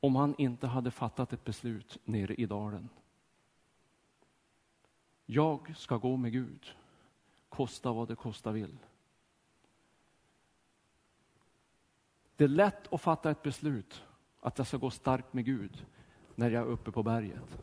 [0.00, 2.88] Om han inte hade fattat ett beslut nere i dalen.
[5.26, 6.76] Jag ska gå med Gud,
[7.48, 8.76] kosta vad det kosta vill.
[12.36, 14.04] Det är lätt att fatta ett beslut
[14.44, 15.86] att jag ska gå starkt med Gud
[16.34, 17.58] när jag är uppe på berget.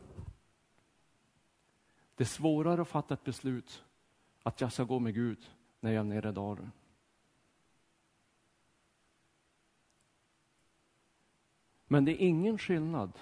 [2.14, 3.84] Det är svårare att fatta ett beslut
[4.42, 6.72] att jag ska gå med Gud när jag är nere i dalen.
[11.86, 13.18] Men det är ingen skillnad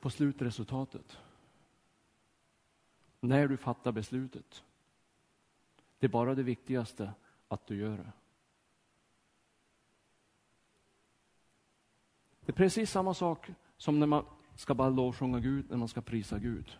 [0.00, 1.18] på slutresultatet
[3.20, 4.64] när du fattar beslutet.
[5.98, 7.12] Det är bara det viktigaste
[7.48, 8.12] att du gör det.
[12.44, 14.24] Det är precis samma sak som när man
[14.54, 16.78] ska bara lovsjunga Gud, när man ska prisa Gud.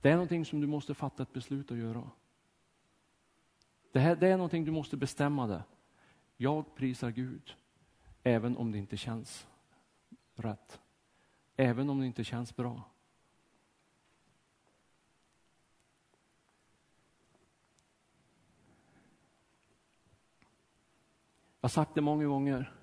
[0.00, 2.10] Det är någonting som du måste fatta ett beslut att göra.
[3.92, 5.62] Det, här, det är någonting du måste bestämma dig.
[6.36, 7.56] Jag prisar Gud,
[8.22, 9.46] även om det inte känns
[10.34, 10.80] rätt.
[11.56, 12.82] Även om det inte känns bra.
[21.60, 22.75] Jag har sagt det många gånger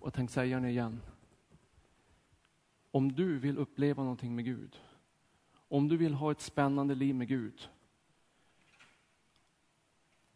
[0.00, 1.00] och jag tänkte säga det igen.
[2.90, 4.80] Om du vill uppleva någonting med Gud,
[5.72, 7.68] Om du vill ha ett spännande liv med Gud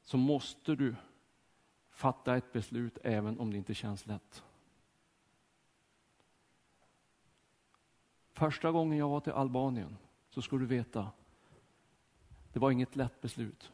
[0.02, 0.96] så måste du
[1.90, 4.42] fatta ett beslut även om det inte känns lätt.
[8.32, 9.96] Första gången jag var till Albanien
[10.30, 11.10] så ska du veta,
[12.52, 13.72] det var inget lätt beslut.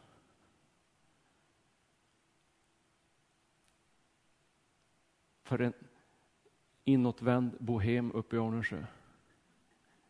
[5.51, 5.73] För en
[6.85, 8.85] inåtvänd bohem uppe i Arnösjö.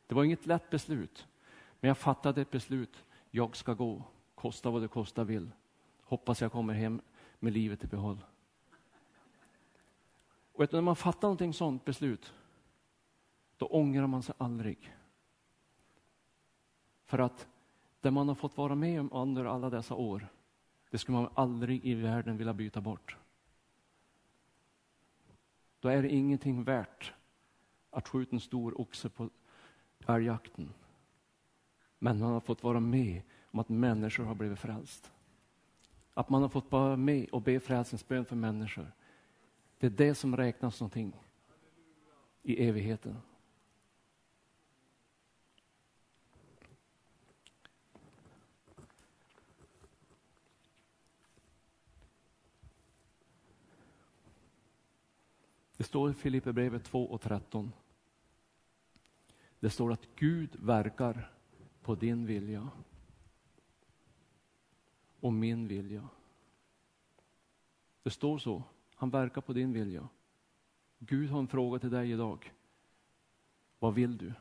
[0.07, 1.26] Det var inget lätt beslut,
[1.81, 3.05] men jag fattade ett beslut.
[3.31, 4.03] Jag ska gå,
[4.35, 5.50] kosta vad det kosta vill.
[6.03, 7.00] Hoppas jag kommer hem
[7.38, 8.24] med livet i behåll.
[10.53, 12.33] Och när man fattar någonting sånt beslut,
[13.57, 14.96] då ångrar man sig aldrig.
[17.05, 17.48] För att
[18.00, 20.29] det man har fått vara med om under alla dessa år,
[20.90, 23.16] det skulle man aldrig i världen vilja byta bort.
[25.80, 27.12] Då är det ingenting värt
[27.90, 29.30] att skjuta en stor oxe på
[30.06, 30.72] älgjakten.
[31.98, 35.12] Men man har fått vara med om att människor har blivit frälst.
[36.14, 38.92] Att man har fått vara med och be frälsningsbön för människor.
[39.78, 41.16] Det är det som räknas någonting
[42.42, 43.16] i evigheten.
[55.80, 57.72] Det står i Filipperbrevet 2 och 13.
[59.60, 61.30] Det står att Gud verkar
[61.82, 62.70] på din vilja
[65.20, 66.08] och min vilja.
[68.02, 68.62] Det står så.
[68.94, 70.08] Han verkar på din vilja.
[70.98, 72.52] Gud har en fråga till dig idag.
[73.78, 74.32] Vad vill du?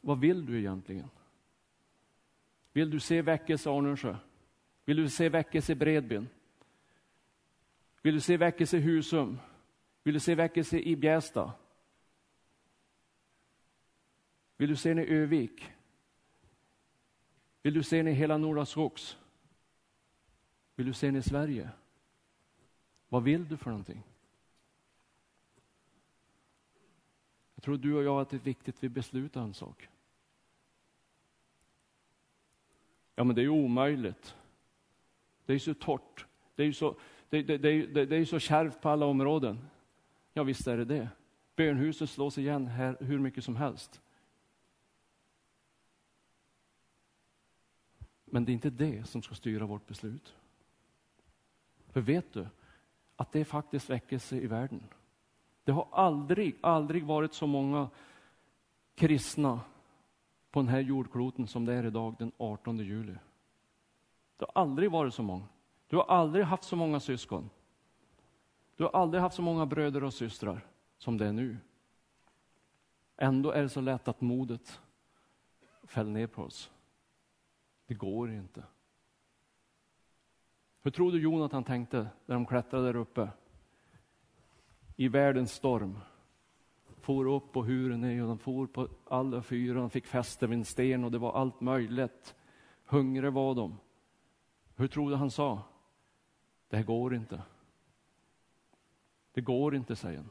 [0.00, 1.08] Vad vill du egentligen?
[2.72, 4.16] Vill du se väckelse i Arnösjö?
[4.84, 6.28] Vill du se väckelse i Bredbyn?
[8.06, 9.38] Vill du se väckelse i Husum?
[10.02, 11.52] Vill du se väckelse i Bjästa?
[14.56, 15.72] Vill du se den i Övik?
[17.62, 19.16] Vill du se den i hela Norra Skogs?
[20.74, 21.70] Vill du se den i Sverige?
[23.08, 24.02] Vad vill du för någonting?
[27.54, 29.88] Jag tror du och jag att det är viktigt att vi beslutar en sak.
[33.14, 34.36] Ja, men det är ju omöjligt.
[35.46, 36.26] Det är ju så torrt.
[36.54, 36.96] Det är ju så,
[37.28, 39.58] det, det, det, det är så kärvt på alla områden.
[40.32, 41.08] Ja, visst är det det.
[41.56, 44.00] Bönhuset slås igen här hur mycket som helst.
[48.24, 50.36] Men det är inte det som ska styra vårt beslut.
[51.88, 52.46] För vet du
[53.16, 54.82] att det är faktiskt väckelse i världen.
[55.64, 57.90] Det har aldrig, aldrig varit så många
[58.94, 59.60] kristna
[60.50, 63.14] på den här jordkloten som det är idag den 18 juli.
[64.36, 65.44] Det har aldrig varit så många.
[65.88, 67.50] Du har aldrig haft så många syskon.
[68.76, 70.66] Du har aldrig haft så många bröder och systrar
[70.98, 71.56] som det är nu.
[73.16, 74.80] Ändå är det så lätt att modet
[75.82, 76.70] fäller ner på oss.
[77.86, 78.62] Det går inte.
[80.82, 83.28] Hur tror du Jonathan tänkte när de klättrade där uppe?
[84.96, 85.98] I världens storm.
[87.00, 89.80] For upp på huren och de for på alla fyra.
[89.80, 92.34] De fick fäste vid en sten och det var allt möjligt.
[92.84, 93.78] Hungriga var de.
[94.76, 95.62] Hur tror du han sa?
[96.68, 97.42] Det här går inte.
[99.32, 100.30] Det går inte, säger han.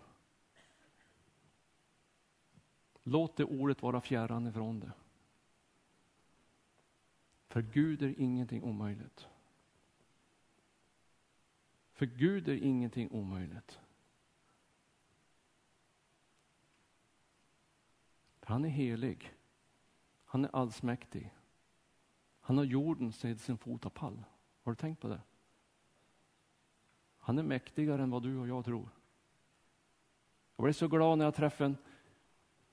[3.04, 4.91] Låt det ordet vara fjärran ifrån det.
[7.48, 9.28] För Gud är ingenting omöjligt.
[11.93, 13.80] För Gud är ingenting omöjligt.
[18.39, 19.34] Han är helig.
[20.26, 21.34] Han är allsmäktig.
[22.39, 24.24] Han har jorden sedd sin fotapall.
[24.62, 25.21] Har du tänkt på det?
[27.25, 28.89] Han är mäktigare än vad du och jag tror.
[30.55, 31.75] Jag blev så glad när jag träffade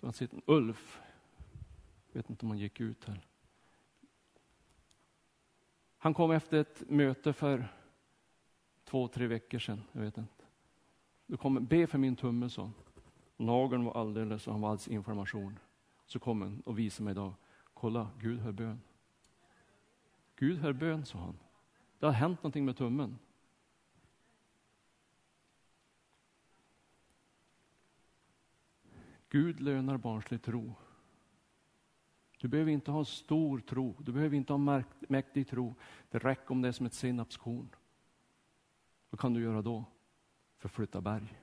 [0.00, 1.00] en, en Ulf.
[2.06, 3.26] Jag vet inte om han gick ut här.
[5.98, 7.68] Han kom efter ett möte för
[8.84, 9.82] två, tre veckor sedan.
[9.92, 10.44] Jag vet inte.
[11.26, 12.70] Du kommer, be för min tumme, så.
[13.36, 15.58] Nageln var alldeles, och han var alldeles information.
[16.06, 17.34] Så kom han och visade mig idag.
[17.74, 18.80] Kolla, Gud hör bön.
[20.36, 21.38] Gud hör bön, sa han.
[21.98, 23.18] Det har hänt någonting med tummen.
[29.32, 30.74] Gud lönar barnslig tro.
[32.38, 35.74] Du behöver inte ha stor tro, du behöver inte ha mäktig tro.
[36.10, 37.68] Det räcker om det är som ett senapskorn.
[39.10, 39.84] Vad kan du göra då?
[40.56, 41.40] Förflytta berg.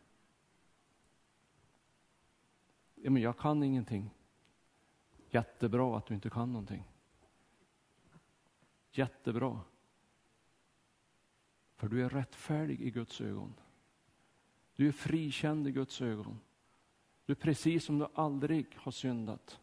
[2.95, 4.09] Ja, men jag kan ingenting.
[5.29, 6.83] Jättebra att du inte kan någonting.
[8.91, 9.61] Jättebra.
[11.75, 13.53] För du är rättfärdig i Guds ögon.
[14.75, 16.39] Du är frikänd i Guds ögon.
[17.29, 19.59] Du är precis som du aldrig har syndat.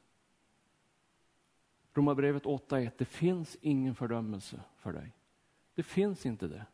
[1.95, 2.91] Romarbrevet 8.1.
[2.99, 5.13] Det finns ingen fördömelse för dig.
[5.75, 6.67] Det finns inte det.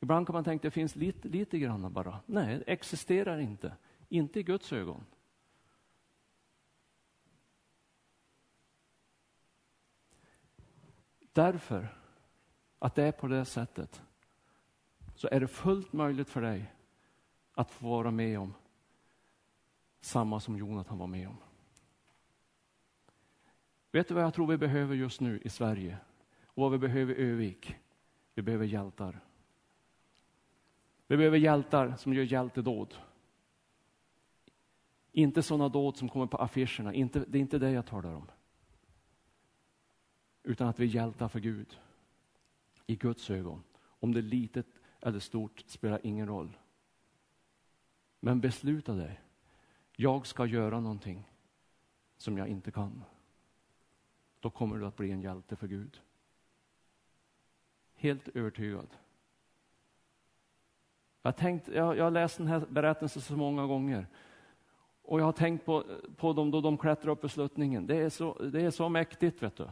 [0.00, 2.20] Ibland kan man tänka att det finns lite, lite grann bara.
[2.26, 3.72] Nej, det existerar inte.
[4.08, 5.04] Inte i Guds ögon.
[11.32, 11.98] Därför
[12.78, 14.02] att det är på det sättet
[15.14, 16.72] så är det fullt möjligt för dig
[17.52, 18.54] att få vara med om
[20.00, 21.36] samma som Jonathan var med om.
[23.92, 25.98] Vet du vad jag tror vi behöver just nu i Sverige?
[26.44, 27.76] Och vad vi behöver i Övik?
[28.34, 29.20] Vi behöver hjältar.
[31.06, 32.94] Vi behöver hjältar som gör hjältedåd.
[35.12, 38.30] Inte sådana dåd som kommer på affischerna, inte, det är inte det jag talar om.
[40.42, 41.78] Utan att vi är hjältar för Gud.
[42.86, 43.62] I Guds ögon.
[43.80, 44.66] Om det är litet
[45.00, 46.56] eller stort spelar ingen roll.
[48.20, 49.20] Men besluta dig.
[50.00, 51.30] Jag ska göra någonting
[52.16, 53.04] som jag inte kan.
[54.40, 56.00] Då kommer du att bli en hjälte för Gud.
[57.94, 58.86] Helt övertygad.
[61.22, 64.06] Jag, tänkt, jag, jag har läst den här berättelsen så många gånger.
[65.02, 65.84] Och jag har tänkt på,
[66.16, 67.86] på dem då de klättrar upp i sluttningen.
[67.86, 69.68] Det är så, det är så mäktigt, vet du.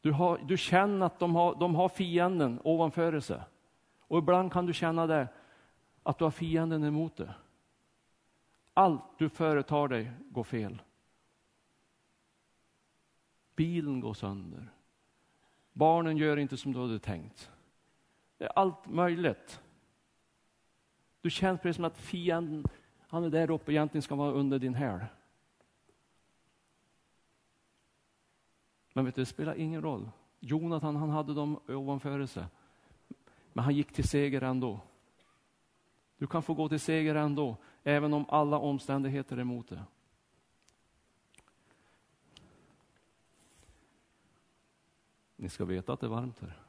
[0.00, 3.40] Du, har, du känner att de har, de har fienden ovanför sig.
[4.00, 5.28] Och ibland kan du känna det,
[6.02, 7.28] att du har fienden emot dig.
[8.80, 10.82] Allt du företar dig går fel.
[13.56, 14.72] Bilen går sönder.
[15.72, 17.50] Barnen gör inte som du hade tänkt.
[18.38, 19.60] Det är allt möjligt.
[21.20, 22.64] Du känner precis som att fienden,
[23.08, 25.00] han är där uppe egentligen ska vara under din häl.
[28.92, 30.10] Men vet du, det spelar ingen roll.
[30.38, 32.44] Jonathan, han hade dem ovanför sig.
[33.52, 34.80] Men han gick till seger ändå.
[36.16, 39.84] Du kan få gå till seger ändå, även om alla omständigheter är emot det.
[45.36, 46.62] Ni ska veta att det är varmt här.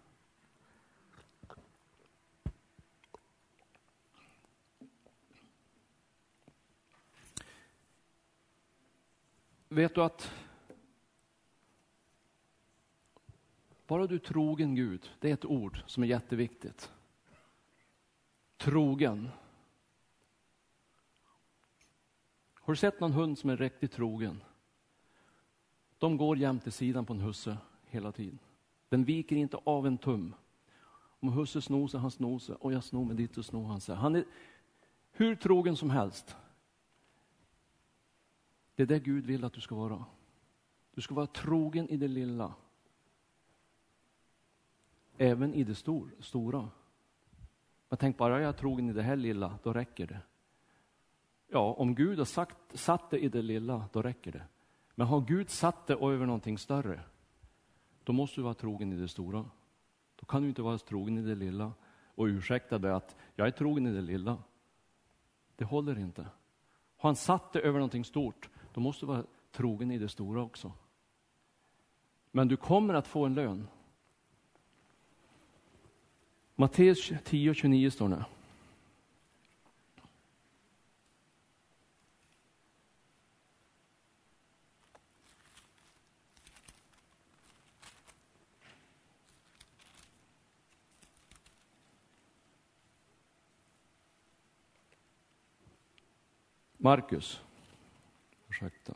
[9.67, 10.31] Vet du att
[13.87, 16.91] bara du är trogen Gud, det är ett ord som är jätteviktigt.
[18.57, 19.29] Trogen.
[22.71, 24.43] Har du sett någon hund som är riktigt trogen?
[25.97, 28.39] De går jämte sidan på en husse hela tiden.
[28.89, 30.35] Den viker inte av en tum.
[31.19, 32.55] Om husse snor sig, han snor sig.
[32.55, 33.95] Och jag snor mig dit och snor han sig.
[33.95, 34.25] Han är
[35.11, 36.35] hur trogen som helst.
[38.75, 40.05] Det är det Gud vill att du ska vara.
[40.93, 42.53] Du ska vara trogen i det lilla.
[45.17, 46.69] Även i det stor, stora.
[47.89, 50.21] Men tänk bara, jag är trogen i det här lilla, då räcker det.
[51.53, 54.43] Ja, om Gud har sagt, satt det i det lilla, då räcker det.
[54.95, 56.99] Men har Gud satt det över någonting större,
[58.03, 59.45] då måste du vara trogen i det stora.
[60.15, 61.73] Då kan du inte vara trogen i det lilla
[62.15, 64.37] och ursäkta dig att jag är trogen i det lilla.
[65.55, 66.21] Det håller inte.
[66.97, 70.41] Har han satt det över någonting stort, då måste du vara trogen i det stora
[70.41, 70.71] också.
[72.31, 73.67] Men du kommer att få en lön.
[76.55, 78.25] Matteus 10 och 29 står det.
[96.83, 97.41] Markus.
[98.49, 98.93] Ursäkta.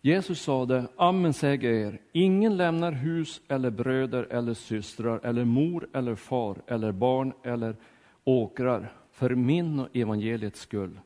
[0.00, 6.14] Jesus sade, amen säger er, ingen lämnar hus eller bröder eller systrar eller mor eller
[6.14, 7.76] far eller barn eller
[8.24, 11.00] åkrar för min och evangeliets skull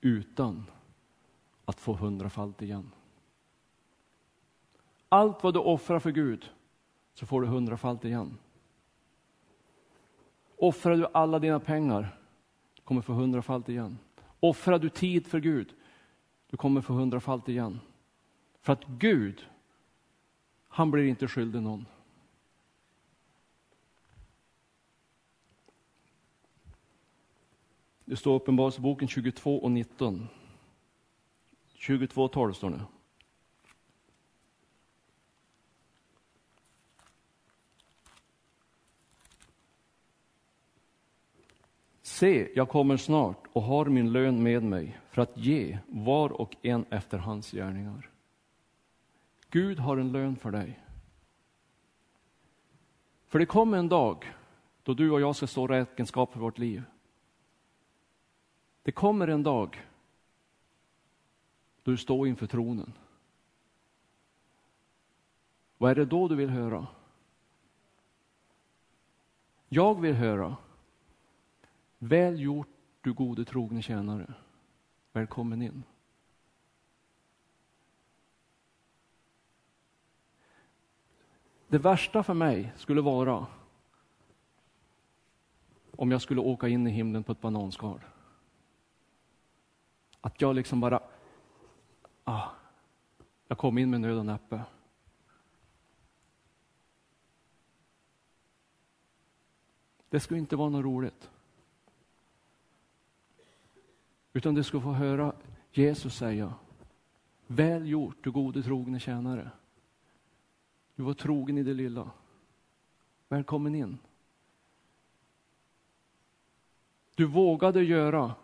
[0.00, 0.64] utan
[1.64, 2.90] att få hundrafalt igen.
[5.12, 6.50] Allt vad du offrar för Gud
[7.14, 8.38] så får du hundrafalt igen.
[10.56, 12.18] Offrar du alla dina pengar,
[12.74, 13.98] du kommer få hundrafalt igen.
[14.40, 15.74] Offrar du tid för Gud,
[16.46, 17.80] du kommer få hundrafalt igen.
[18.60, 19.46] För att Gud,
[20.68, 21.86] han blir inte skyldig någon.
[28.04, 30.28] Det står Uppenbarelseboken 22 och 19.
[31.74, 32.84] 22 och 12 står det.
[42.22, 46.56] Se, jag kommer snart och har min lön med mig för att ge var och
[46.62, 48.10] en efter hans gärningar.
[49.50, 50.80] Gud har en lön för dig.
[53.26, 54.34] För det kommer en dag
[54.82, 56.82] då du och jag ska stå räkenskap för vårt liv.
[58.82, 59.86] Det kommer en dag
[61.82, 62.92] då du står inför tronen.
[65.78, 66.86] Vad är det då du vill höra?
[69.68, 70.56] Jag vill höra.
[72.04, 72.68] Väl gjort,
[73.00, 74.34] du gode trogne tjänare.
[75.12, 75.82] Välkommen in.
[81.68, 83.46] Det värsta för mig skulle vara
[85.90, 88.00] om jag skulle åka in i himlen på ett bananskal.
[90.20, 91.00] Att jag liksom bara,
[92.24, 92.48] ah,
[93.48, 94.60] jag kom in med nöd och näppe.
[100.08, 101.31] Det skulle inte vara något roligt.
[104.32, 105.32] Utan du ska få höra
[105.70, 106.54] Jesus säga,
[107.46, 109.50] väl gjort du gode trogne tjänare.
[110.94, 112.10] Du var trogen i det lilla.
[113.28, 113.98] Välkommen in.
[117.14, 118.34] Du vågade göra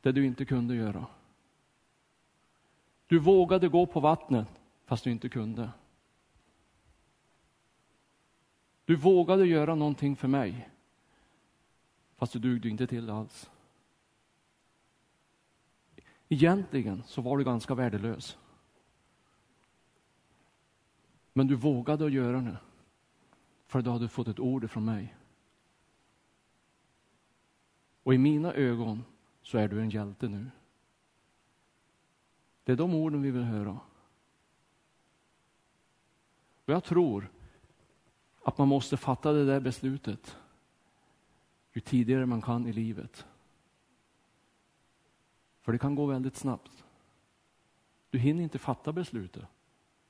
[0.00, 1.06] det du inte kunde göra.
[3.06, 4.48] Du vågade gå på vattnet
[4.84, 5.70] fast du inte kunde.
[8.84, 10.68] Du vågade göra någonting för mig
[12.16, 13.50] fast du dugde inte till det alls.
[16.32, 18.38] Egentligen så var du ganska värdelös.
[21.32, 22.56] Men du vågade att göra det
[23.66, 25.16] för du hade fått ett ord från mig.
[28.02, 29.04] Och i mina ögon
[29.42, 30.50] så är du en hjälte nu.
[32.64, 33.80] Det är de orden vi vill höra.
[36.64, 37.32] Och jag tror
[38.44, 40.36] att man måste fatta det där beslutet
[41.72, 43.26] ju tidigare man kan i livet.
[45.62, 46.84] För det kan gå väldigt snabbt.
[48.10, 49.44] Du hinner inte fatta beslutet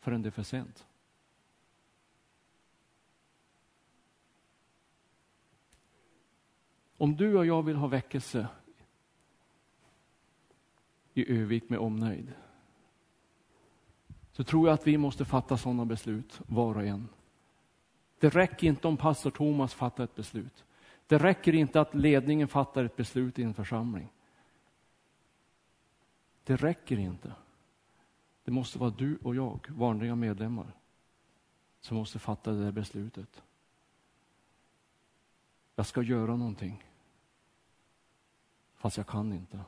[0.01, 0.87] förrän det är för sent.
[6.97, 8.49] Om du och jag vill ha väckelse
[11.15, 12.33] i Övik med omnejd
[14.33, 17.09] så tror jag att vi måste fatta sådana beslut var och en.
[18.19, 20.65] Det räcker inte om pastor Thomas fattar ett beslut.
[21.07, 24.09] Det räcker inte att ledningen fattar ett beslut i en församling.
[26.45, 27.33] Det räcker inte.
[28.45, 30.73] Det måste vara du och jag, vanliga medlemmar,
[31.81, 33.43] som måste fatta det där beslutet.
[35.75, 36.85] Jag ska göra någonting.
[38.75, 39.61] Fast jag kan inte.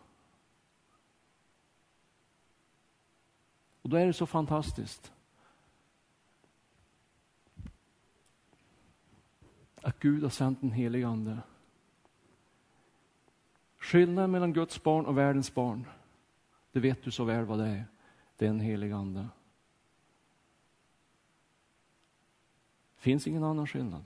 [3.82, 5.12] Och då är det så fantastiskt.
[9.82, 11.38] Att Gud har sänt en helig ande.
[13.78, 15.86] Skillnaden mellan Guds barn och världens barn,
[16.74, 17.84] det vet du så väl vad det är.
[18.36, 19.28] Det är en helig ande.
[23.04, 24.04] finns ingen annan skillnad.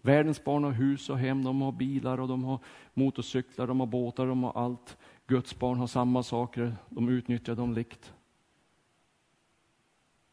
[0.00, 2.58] Världens barn har hus och hem, de har bilar och de har
[2.94, 4.98] motorcyklar, de har båtar, de har allt.
[5.26, 8.14] Guds barn har samma saker, de utnyttjar dem likt.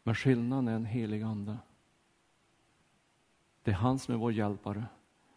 [0.03, 1.57] Men skillnaden är en helig ande.
[3.63, 4.85] Det är han som är vår hjälpare.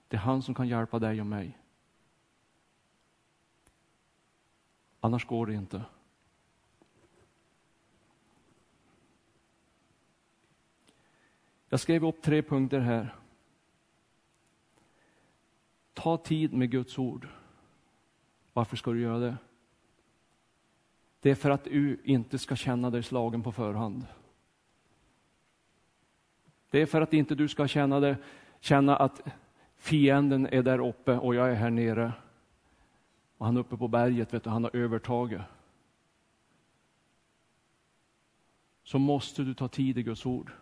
[0.08, 1.58] Det är han som kan hjälpa dig och mig.
[5.04, 5.84] Annars går det inte.
[11.68, 13.14] Jag skrev upp tre punkter här.
[15.92, 17.28] Ta tid med Guds ord.
[18.52, 19.36] Varför ska du göra det?
[21.20, 24.06] Det är för att du inte ska känna dig slagen på förhand.
[26.70, 28.16] Det är för att inte du ska känna, det,
[28.60, 29.20] känna att
[29.76, 32.12] fienden är där uppe och jag är här nere.
[33.42, 35.42] Och han är uppe på berget, vet du, han har övertaget.
[38.84, 40.52] Så måste du ta tid i Guds ord.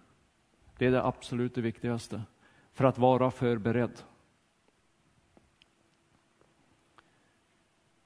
[0.78, 2.22] Det är det absolut det viktigaste.
[2.72, 4.03] För att vara förberedd.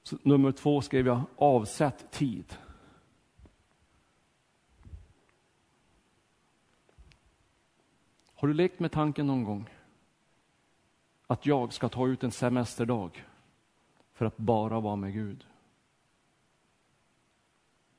[0.03, 2.57] Så nummer två skrev jag avsätt tid.
[8.35, 9.69] Har du lekt med tanken någon gång
[11.27, 13.25] att jag ska ta ut en semesterdag
[14.15, 15.47] för att bara vara med Gud?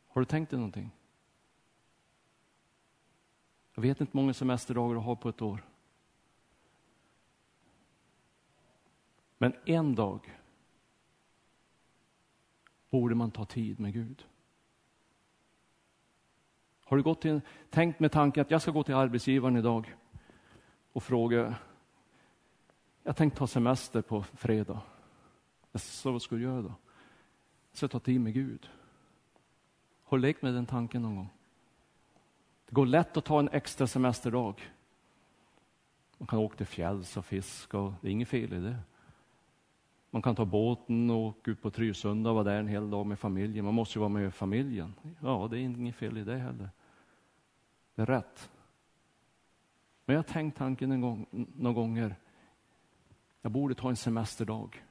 [0.08, 0.90] Har du tänkt dig någonting?
[3.74, 5.64] Jag vet inte hur många semesterdagar du har på ett år.
[9.38, 10.38] Men en dag
[12.90, 14.26] borde man ta tid med Gud.
[16.84, 17.40] Har du gått till,
[17.70, 19.94] tänkt med tanken att jag ska gå till arbetsgivaren idag
[20.92, 21.54] och fråga,
[23.02, 24.82] jag tänkte ta semester på fredag.
[25.78, 26.74] Så vad ska du göra då?
[27.72, 28.70] Så ta tid med Gud.
[30.04, 31.28] Har du lekt med den tanken någon gång?
[32.66, 34.72] Det går lätt att ta en extra semesterdag.
[36.18, 38.76] Man kan åka till fjälls och fiska och det är inget fel i det.
[40.10, 43.06] Man kan ta båten och åka ut på Trysunda och vara där en hel dag
[43.06, 43.64] med familjen.
[43.64, 44.94] Man måste ju vara med familjen.
[45.22, 46.70] Ja, det är inget fel i det heller.
[47.94, 48.50] Det är rätt.
[50.04, 52.16] Men jag har tänkt tanken en gång, några gånger.
[53.42, 54.85] Jag borde ta en semesterdag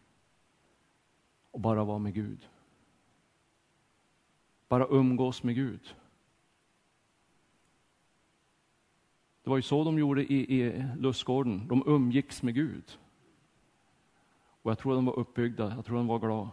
[1.55, 2.49] och bara vara med Gud.
[4.67, 5.95] Bara umgås med Gud.
[9.43, 11.67] Det var ju så de gjorde i, i lustgården.
[11.67, 12.99] De umgicks med Gud.
[14.61, 16.51] Och jag tror de var uppbyggda, jag tror de var glada.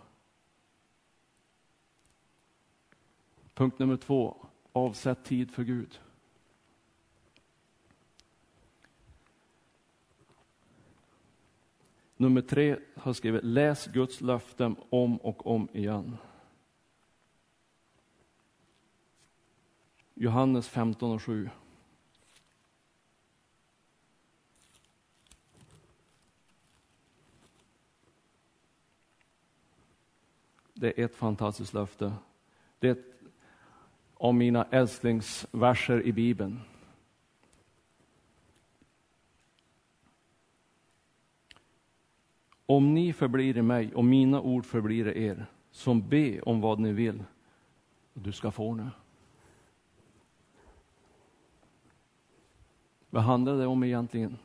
[3.55, 6.01] Punkt nummer två, avsätt tid för Gud.
[12.23, 16.17] Nummer tre har skrivit, läs Guds löften om och om igen.
[20.15, 21.51] Johannes 15 och 7.
[30.75, 32.13] Det är ett fantastiskt löfte.
[32.79, 33.23] Det är ett
[34.15, 36.61] av mina älsklingsverser i Bibeln.
[42.73, 46.79] Om ni förblir i mig och mina ord förblir i er, som be om vad
[46.79, 47.25] ni vill,
[48.15, 48.91] du ska få det.
[53.11, 54.39] Vad handlar det om egentligen?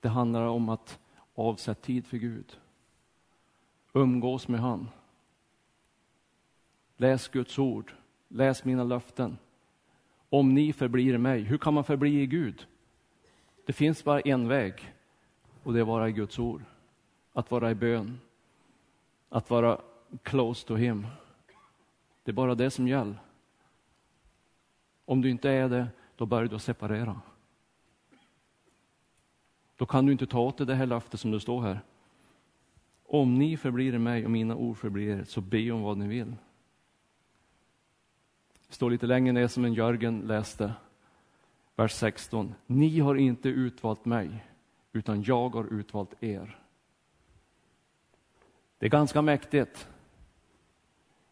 [0.00, 0.98] Det handlar om att
[1.34, 2.58] avsätta tid för Gud.
[3.92, 4.88] Umgås med han.
[6.96, 7.92] Läs Guds ord.
[8.28, 9.38] Läs mina löften.
[10.28, 11.42] Om ni förblir i mig.
[11.42, 12.66] Hur kan man förbli i Gud?
[13.66, 14.94] Det finns bara en väg
[15.62, 16.62] och det är att vara i Guds ord.
[17.36, 18.20] Att vara i bön.
[19.28, 19.80] Att vara
[20.22, 21.06] close to him.
[22.22, 23.18] Det är bara det som gäller.
[25.04, 27.20] Om du inte är det, då börjar du separera.
[29.76, 31.80] Då kan du inte ta åt dig det här löftet som du står här.
[33.04, 36.08] Om ni förblir i mig och mina ord förblir er, så be om vad ni
[36.08, 36.36] vill.
[38.68, 40.72] Det står lite längre ner som en Jörgen läste,
[41.74, 42.54] vers 16.
[42.66, 44.44] Ni har inte utvalt mig,
[44.92, 46.65] utan jag har utvalt er.
[48.78, 49.88] Det är ganska mäktigt.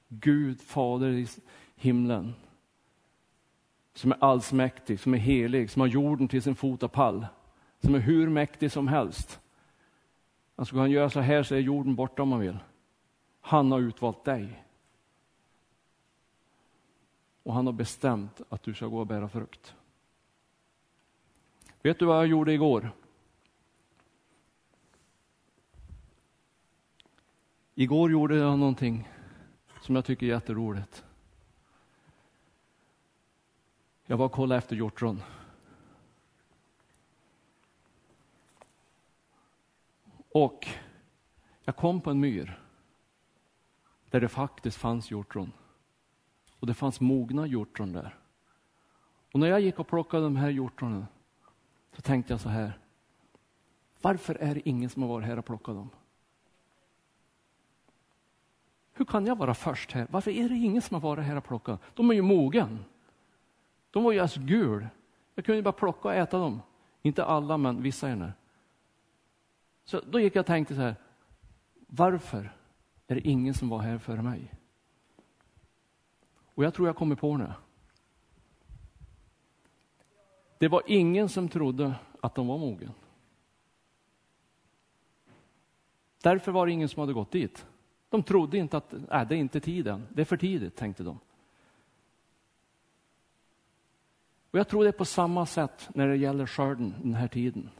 [0.08, 1.28] Gud, Fader i
[1.76, 2.34] himlen,
[3.94, 7.26] som är allsmäktig, som är helig, som har jorden till sin fotapall,
[7.80, 9.28] som är hur mäktig som helst.
[9.28, 9.40] Alltså,
[10.56, 12.58] han skulle han göra så här så är jorden borta om man vill.
[13.40, 14.64] Han har utvalt dig.
[17.42, 19.74] Och han har bestämt att du ska gå och bära frukt.
[21.82, 22.92] Vet du vad jag gjorde igår?
[27.76, 29.08] Igår gjorde jag någonting
[29.80, 31.04] som jag tycker är jätteroligt.
[34.06, 35.22] Jag var och kollade efter hjortron.
[40.28, 40.68] Och
[41.64, 42.60] jag kom på en myr
[44.10, 45.52] där det faktiskt fanns hjortron.
[46.58, 48.18] Och det fanns mogna hjortron där.
[49.32, 51.06] Och när jag gick och plockade de här hjortronen
[51.92, 52.78] så tänkte jag så här.
[54.00, 55.90] Varför är det ingen som har varit här och plockat dem?
[58.94, 60.06] Hur kan jag vara först här?
[60.10, 61.80] Varför är det ingen som har varit här och plockat?
[61.94, 62.84] De är ju mogen.
[63.90, 64.86] De var ju alltså gul.
[65.34, 66.62] Jag kunde ju bara plocka och äta dem.
[67.02, 68.32] Inte alla, men vissa är det.
[69.84, 70.96] Så då gick jag och tänkte så här.
[71.86, 72.56] Varför
[73.06, 74.54] är det ingen som var här före mig?
[76.54, 77.52] Och jag tror jag kommer på nu.
[80.58, 82.92] Det var ingen som trodde att de var mogen.
[86.22, 87.66] Därför var det ingen som hade gått dit.
[88.14, 91.18] De trodde inte att äh, det är inte tiden, det är för tidigt, tänkte de.
[94.50, 97.70] Och jag tror det är på samma sätt när det gäller skörden den här tiden.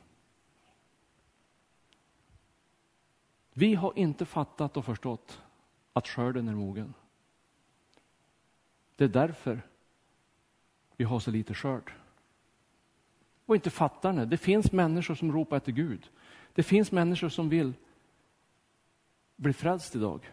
[3.53, 5.43] Vi har inte fattat och förstått
[5.93, 6.95] att skörden är mogen.
[8.97, 9.63] Det är därför
[10.97, 11.93] vi har så lite skörd.
[13.47, 14.25] Och inte fattar det.
[14.25, 16.11] Det finns människor som ropar efter Gud.
[16.55, 17.73] Det finns människor som vill
[19.45, 20.33] bli frälst idag.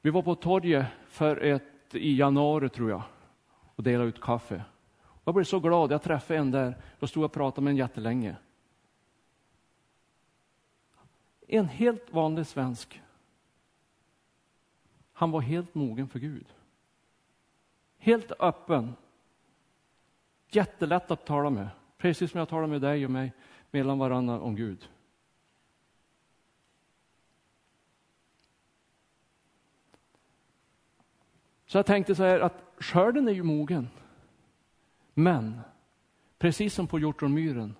[0.00, 3.02] Vi var på torget för ett, i januari tror jag
[3.74, 4.64] och delade ut kaffe.
[5.24, 8.36] Jag blev så glad, jag träffade en där, Jag stod och pratade med en jättelänge.
[11.46, 13.02] En helt vanlig svensk.
[15.12, 16.46] Han var helt mogen för Gud.
[17.98, 18.94] Helt öppen.
[20.48, 21.68] Jättelätt att tala med.
[21.98, 23.32] Precis som jag talar med dig och mig
[23.70, 24.88] mellan varandra om Gud.
[31.74, 33.88] Så jag tänkte så här att skörden är ju mogen.
[35.14, 35.60] Men,
[36.38, 37.74] precis som på hjortronmyren,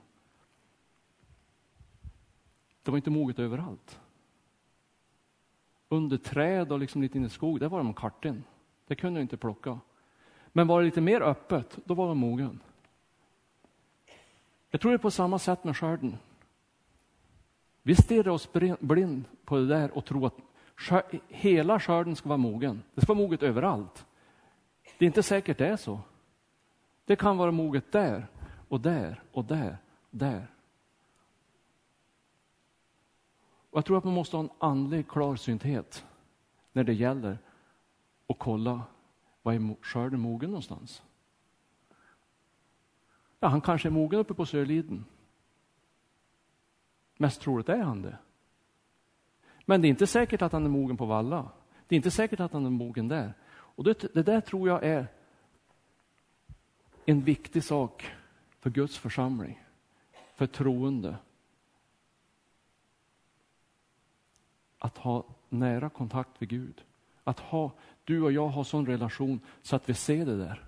[2.83, 4.01] det var inte moget överallt.
[5.89, 8.45] Under träd och liksom lite inne i skog, där var de karten.
[8.87, 9.79] Det kunde jag inte plocka.
[10.47, 12.61] Men var det lite mer öppet, då var de mogen.
[14.71, 16.17] Jag tror det är på samma sätt med skörden.
[17.83, 20.37] Vi stirrar oss blind på det där och tror att
[21.29, 22.83] hela skörden ska vara mogen.
[22.95, 24.07] Det ska vara moget överallt.
[24.99, 26.01] Det är inte säkert det är så.
[27.05, 28.27] Det kan vara moget där
[28.68, 29.79] och där och där,
[30.11, 30.47] där.
[33.70, 36.07] Och jag tror att man måste ha en andlig klarsynthet
[36.72, 37.39] när det gäller
[38.27, 38.83] att kolla
[39.43, 41.03] var är skörden mogen någonstans.
[43.41, 45.05] Ja, han kanske är mogen uppe på Sörliden.
[47.16, 48.18] Mest troligt är han det.
[49.65, 51.51] Men det är inte säkert att han är mogen på Valla.
[51.89, 53.35] Det är inte säkert att han är mogen där.
[53.51, 55.07] Och det, det där tror jag är
[57.05, 58.11] en viktig sak
[58.61, 59.65] för Guds församling,
[60.35, 61.17] för troende.
[64.79, 66.85] Att ha nära kontakt med Gud.
[67.25, 67.73] Att ha,
[68.05, 70.65] du och jag har sån relation så att vi ser det där.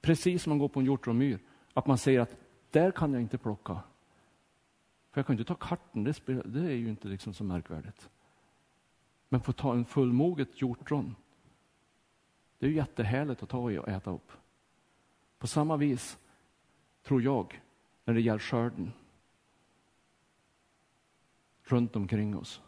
[0.00, 1.38] Precis som man går på en hjortronmyr,
[1.74, 2.36] att man säger att
[2.70, 3.80] där kan jag inte plocka.
[5.16, 8.10] För jag kan inte ta karten, det, spelar, det är ju inte liksom så märkvärdigt.
[9.28, 11.16] Men få ta en fullmoget hjortron,
[12.58, 14.32] det är ju jättehärligt att ta i och äta upp.
[15.38, 16.18] På samma vis
[17.02, 17.62] tror jag
[18.04, 18.92] när det gäller skörden
[21.62, 22.60] runt omkring oss.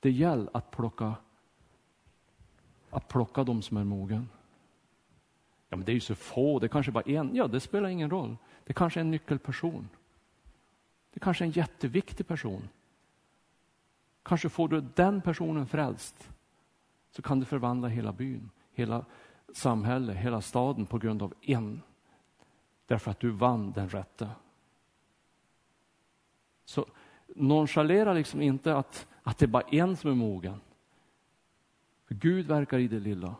[0.00, 1.14] Det gäller att plocka,
[2.90, 4.28] att plocka de som är mogen.
[5.68, 7.36] Ja, men det är ju så få, det kanske bara en.
[7.36, 8.36] Ja, det spelar ingen roll.
[8.64, 9.88] Det kanske är en nyckelperson.
[11.14, 12.68] Det kanske är en jätteviktig person.
[14.22, 16.30] Kanske får du den personen frälst,
[17.10, 19.04] så kan du förvandla hela byn, hela
[19.52, 21.82] samhället, hela staden på grund av en.
[22.86, 24.30] Därför att du vann den rätta.
[26.64, 26.86] Så
[27.28, 30.60] nonchalera liksom inte att, att det är bara en som är mogen.
[32.06, 33.34] För Gud verkar i det lilla.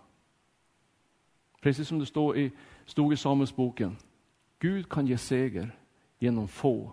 [1.60, 2.52] Precis som det står i,
[2.86, 3.96] stod i Samuelsboken.
[4.58, 5.78] Gud kan ge seger
[6.18, 6.92] genom få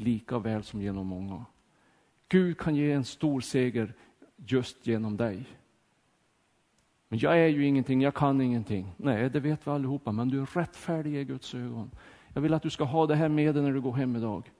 [0.00, 1.44] lika väl som genom många.
[2.28, 3.94] Gud kan ge en stor seger
[4.36, 5.44] just genom dig.
[7.08, 8.92] Men jag är ju ingenting, jag kan ingenting.
[8.96, 11.90] Nej, det vet vi allihopa, men du är rättfärdig i Guds ögon.
[12.34, 14.50] Jag vill att du ska ha det här med dig när du går hem idag.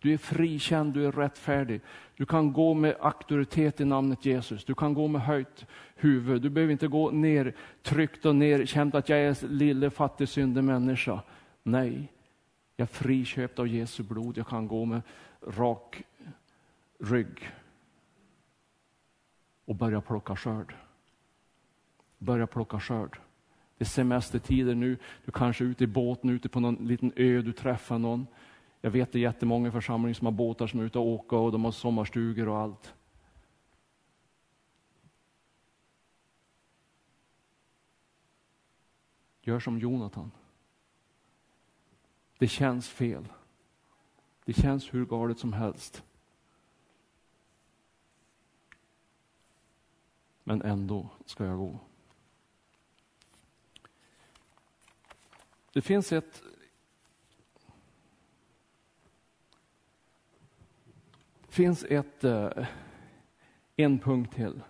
[0.00, 1.80] Du är frikänd, du är rättfärdig.
[2.16, 4.64] Du kan gå med auktoritet i namnet Jesus.
[4.64, 5.66] Du kan gå med höjt
[5.96, 6.42] huvud.
[6.42, 10.64] Du behöver inte gå ner, tryckt och ner, känt att jag är lille fattig syndig
[10.64, 11.20] människa.
[11.62, 12.12] Nej,
[12.78, 14.38] jag är friköpt av Jesu blod.
[14.38, 15.02] Jag kan gå med
[15.46, 16.02] rak
[16.98, 17.50] rygg
[19.64, 20.74] och börja plocka skörd.
[22.18, 23.20] Börja plocka skörd.
[23.78, 24.98] Det är semestertider nu.
[25.24, 28.26] Du kanske är ute i båten, ute på någon liten ö, du träffar någon.
[28.80, 31.52] Jag vet det är jättemånga församlingar som har båtar som är ute och åker och
[31.52, 32.94] de har sommarstugor och allt.
[39.40, 40.30] Gör som Jonathan.
[42.38, 43.28] Det känns fel.
[44.44, 46.02] Det känns hur galet som helst.
[50.44, 51.80] Men ändå ska jag gå.
[55.72, 56.42] Det finns ett
[61.58, 62.66] finns ett, eh,
[63.76, 64.60] en punkt till.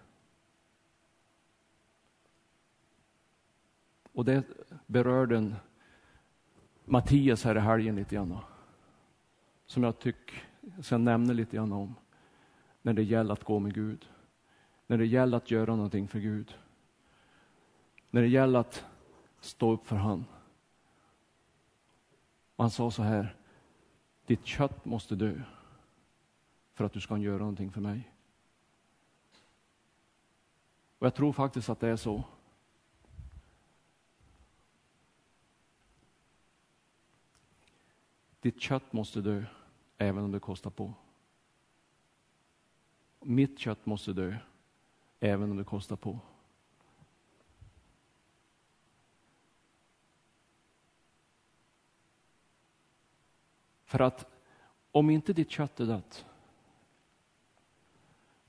[4.13, 4.45] Och det
[4.87, 5.57] berör den
[6.91, 8.39] Mattias här i helgen lite grann.
[9.67, 10.43] Som jag tycker
[10.83, 11.95] ska nämna lite grann om.
[12.83, 14.09] När det gäller att gå med Gud.
[14.87, 16.55] När det gäller att göra någonting för Gud.
[18.11, 18.85] När det gäller att
[19.41, 20.25] stå upp för han.
[22.57, 23.37] han sa så här.
[24.27, 25.41] Ditt kött måste dö
[26.75, 28.13] för att du ska göra någonting för mig.
[30.99, 32.25] Och jag tror faktiskt att det är så.
[38.49, 39.45] Ditt kött måste dö,
[39.99, 40.95] även om det kostar på.
[43.21, 44.37] Mitt kött måste dö,
[45.21, 46.19] även om det kostar på.
[53.85, 54.31] För att
[54.93, 56.27] om inte ditt kött är dött,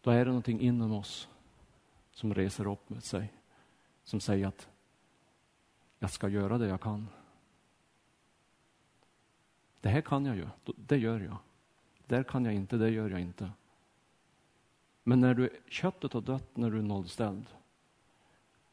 [0.02, 1.30] då är det någonting inom oss
[2.12, 3.34] som reser upp med sig,
[4.04, 4.70] som säger att
[6.00, 7.08] jag ska göra det jag kan.
[9.82, 11.38] Det här kan jag ju, det gör jag.
[12.08, 13.52] Där kan jag inte, det gör jag inte.
[15.04, 17.46] Men när du, köttet har dött, när du är nollställd,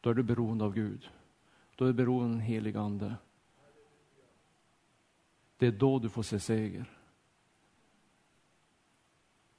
[0.01, 1.11] då är du beroende av Gud.
[1.77, 3.15] Då är du beroende av en helig ande.
[5.57, 6.99] Det är då du får se seger.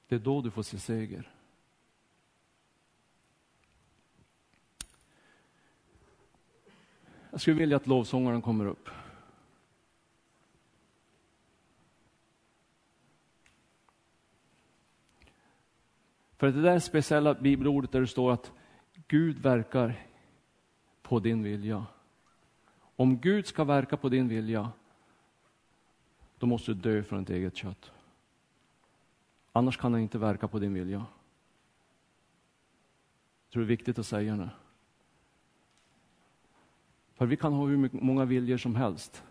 [0.08, 1.30] Det är då du får se seger.
[7.30, 8.88] Jag skulle vilja att lovsångaren kommer upp.
[16.38, 18.52] För det där speciella bibelordet där det står att
[19.08, 20.06] Gud verkar
[21.02, 21.86] på din vilja.
[22.96, 24.72] Om Gud ska verka på din vilja,
[26.38, 27.92] då måste du dö från ditt eget kött.
[29.52, 31.06] Annars kan han inte verka på din vilja.
[33.44, 34.50] Jag tror det är viktigt att säga det.
[37.14, 39.24] För vi kan ha hur många viljor som helst.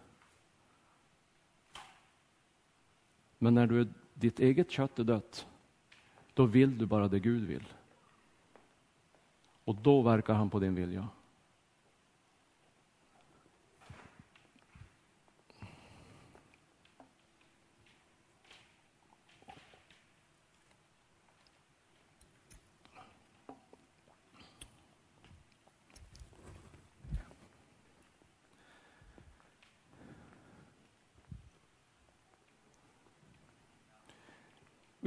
[3.38, 5.48] Men när du är, ditt eget kött är dött,
[6.38, 7.64] då vill du bara det Gud vill.
[9.64, 11.08] Och då verkar han på din vilja.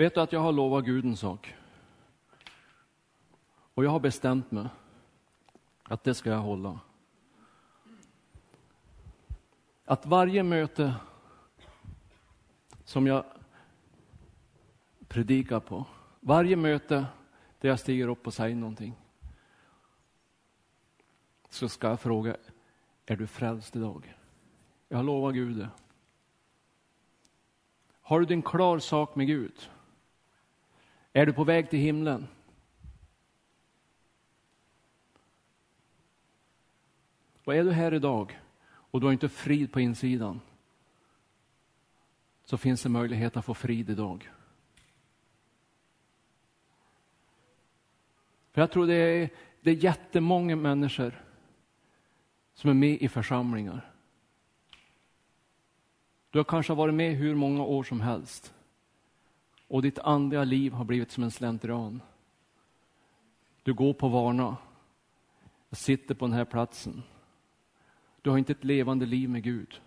[0.01, 1.55] Vet du att jag har lovat Gud en sak?
[3.75, 4.67] Och jag har bestämt mig
[5.83, 6.81] att det ska jag hålla.
[9.85, 10.95] Att varje möte
[12.85, 13.25] som jag
[15.09, 15.87] predikar på,
[16.21, 17.07] varje möte
[17.59, 18.95] där jag stiger upp och säger någonting,
[21.49, 22.37] så ska jag fråga,
[23.07, 24.17] är du frälst idag?
[24.89, 25.71] Jag har lovat Gud det.
[28.01, 29.71] Har du din klar sak med Gud?
[31.13, 32.29] Är du på väg till himlen?
[37.45, 40.41] Och är du här idag och du har inte frid på insidan
[42.45, 44.31] så finns det möjlighet att få frid idag.
[48.53, 49.31] För jag tror det är,
[49.61, 51.25] det är jättemånga människor
[52.55, 53.91] som är med i församlingar.
[56.31, 58.55] Du har kanske varit med hur många år som helst
[59.71, 62.03] och ditt andliga liv har blivit som en slentrian.
[63.63, 64.57] Du går på vana.
[65.69, 67.03] Jag sitter på den här platsen.
[68.23, 69.81] Du har inte ett levande liv med Gud.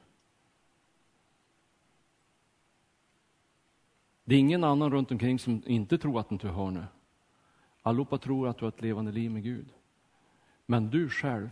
[4.24, 6.86] Det är ingen annan runt omkring som inte tror att du hör nu.
[7.82, 9.74] Allihopa tror att du har ett levande liv med Gud.
[10.66, 11.50] Men du själv,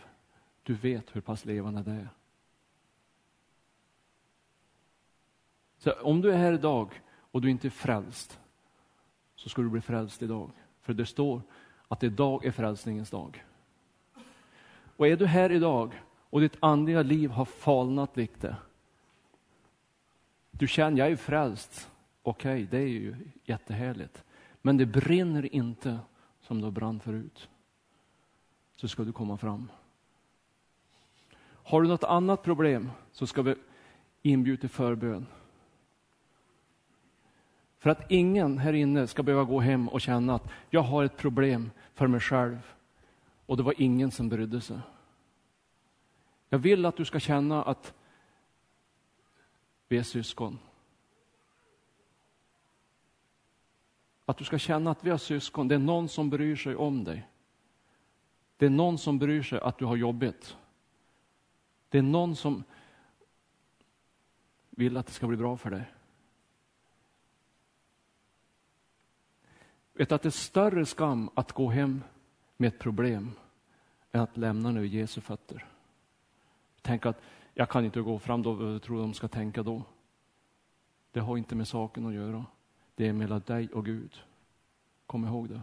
[0.64, 2.10] du vet hur pass levande det är.
[5.78, 7.02] Så om du är här idag
[7.32, 8.40] och du inte är frälst,
[9.36, 10.52] så ska du bli frälst idag.
[10.82, 11.42] För det står
[11.88, 13.46] att idag är frälsningens dag.
[14.98, 18.56] Och är du här idag och ditt andliga liv har falnat lite.
[20.52, 21.92] Du känner, jag är frälst.
[22.24, 24.24] Okej, okay, det är ju jättehärligt.
[24.62, 26.00] Men det brinner inte
[26.42, 27.50] som det brann förut.
[28.76, 29.72] Så ska du komma fram.
[31.64, 33.56] Har du något annat problem så ska vi
[34.22, 35.26] inbjuda till förbön.
[37.82, 41.18] För att ingen här inne ska behöva gå hem och känna att jag har ett
[41.18, 42.60] problem för mig själv
[43.46, 44.80] och det var ingen som brydde sig.
[46.50, 47.94] Jag vill att du ska känna att
[49.88, 50.60] vi är syskon.
[54.26, 55.68] Att du ska känna att vi har syskon.
[55.68, 57.28] Det är någon som bryr sig om dig.
[58.58, 60.58] Det är någon som bryr sig att du har jobbigt.
[61.90, 62.64] Det är någon som
[64.70, 65.86] vill att det ska bli bra för dig.
[70.02, 72.04] Vet att det är större skam att gå hem
[72.58, 73.32] med ett problem
[74.12, 75.66] än att lämna nu vid Jesu fötter.
[76.82, 77.22] Tänk att
[77.54, 79.84] jag kan inte gå fram då, vad tror de ska tänka då?
[81.12, 82.46] Det har inte med saken att göra.
[82.96, 84.24] Det är mellan dig och Gud.
[85.06, 85.62] Kom ihåg det.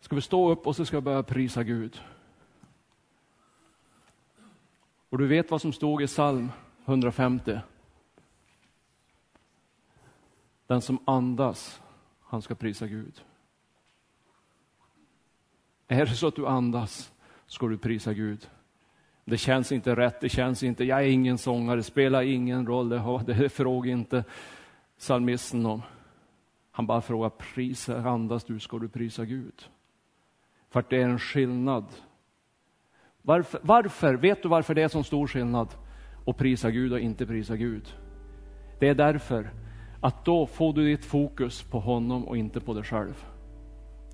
[0.00, 2.00] Ska vi stå upp och så ska vi börja prisa Gud.
[5.08, 6.50] Och du vet vad som stod i psalm
[6.84, 7.60] 150?
[10.66, 11.82] Den som andas,
[12.20, 13.24] han ska prisa Gud.
[15.88, 17.12] Är det så att du andas,
[17.46, 18.50] ska du prisa Gud.
[19.24, 22.88] Det känns inte rätt, det känns inte, jag är ingen sångare, det spelar ingen roll,
[22.88, 24.24] det, det frågar inte
[24.98, 25.82] psalmisten om.
[26.70, 29.68] Han bara frågar, prisa, andas du, ska du prisa Gud.
[30.70, 31.84] För att det är en skillnad.
[33.22, 35.68] Varför, varför, vet du varför det är så stor skillnad
[36.26, 37.94] att prisa Gud och inte prisa Gud?
[38.80, 39.50] Det är därför
[40.04, 43.24] att då får du ditt fokus på honom och inte på dig själv.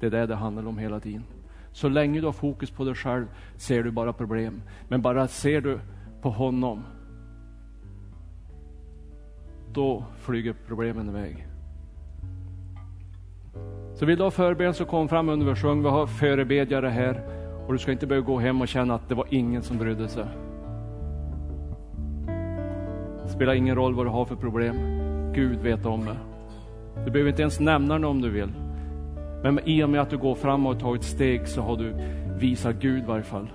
[0.00, 1.24] Det är det det handlar om hela tiden.
[1.72, 3.26] Så länge du har fokus på dig själv
[3.56, 4.62] ser du bara problem.
[4.88, 5.80] Men bara ser du
[6.22, 6.82] på honom,
[9.72, 11.46] då flyger problemen iväg.
[13.94, 15.82] Så vill du ha förbön så kom fram under vi sång.
[15.82, 17.22] Vi har förebedjare här.
[17.66, 20.08] Och du ska inte behöva gå hem och känna att det var ingen som brydde
[20.08, 20.26] sig.
[23.22, 24.99] Det spelar ingen roll vad du har för problem.
[25.34, 26.16] Gud vet om det.
[27.04, 28.52] Du behöver inte ens nämna det om du vill.
[29.42, 31.94] Men i och med att du går fram och tar ett steg så har du
[32.38, 33.50] visat Gud i varje fall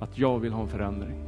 [0.00, 1.23] att jag vill ha en förändring.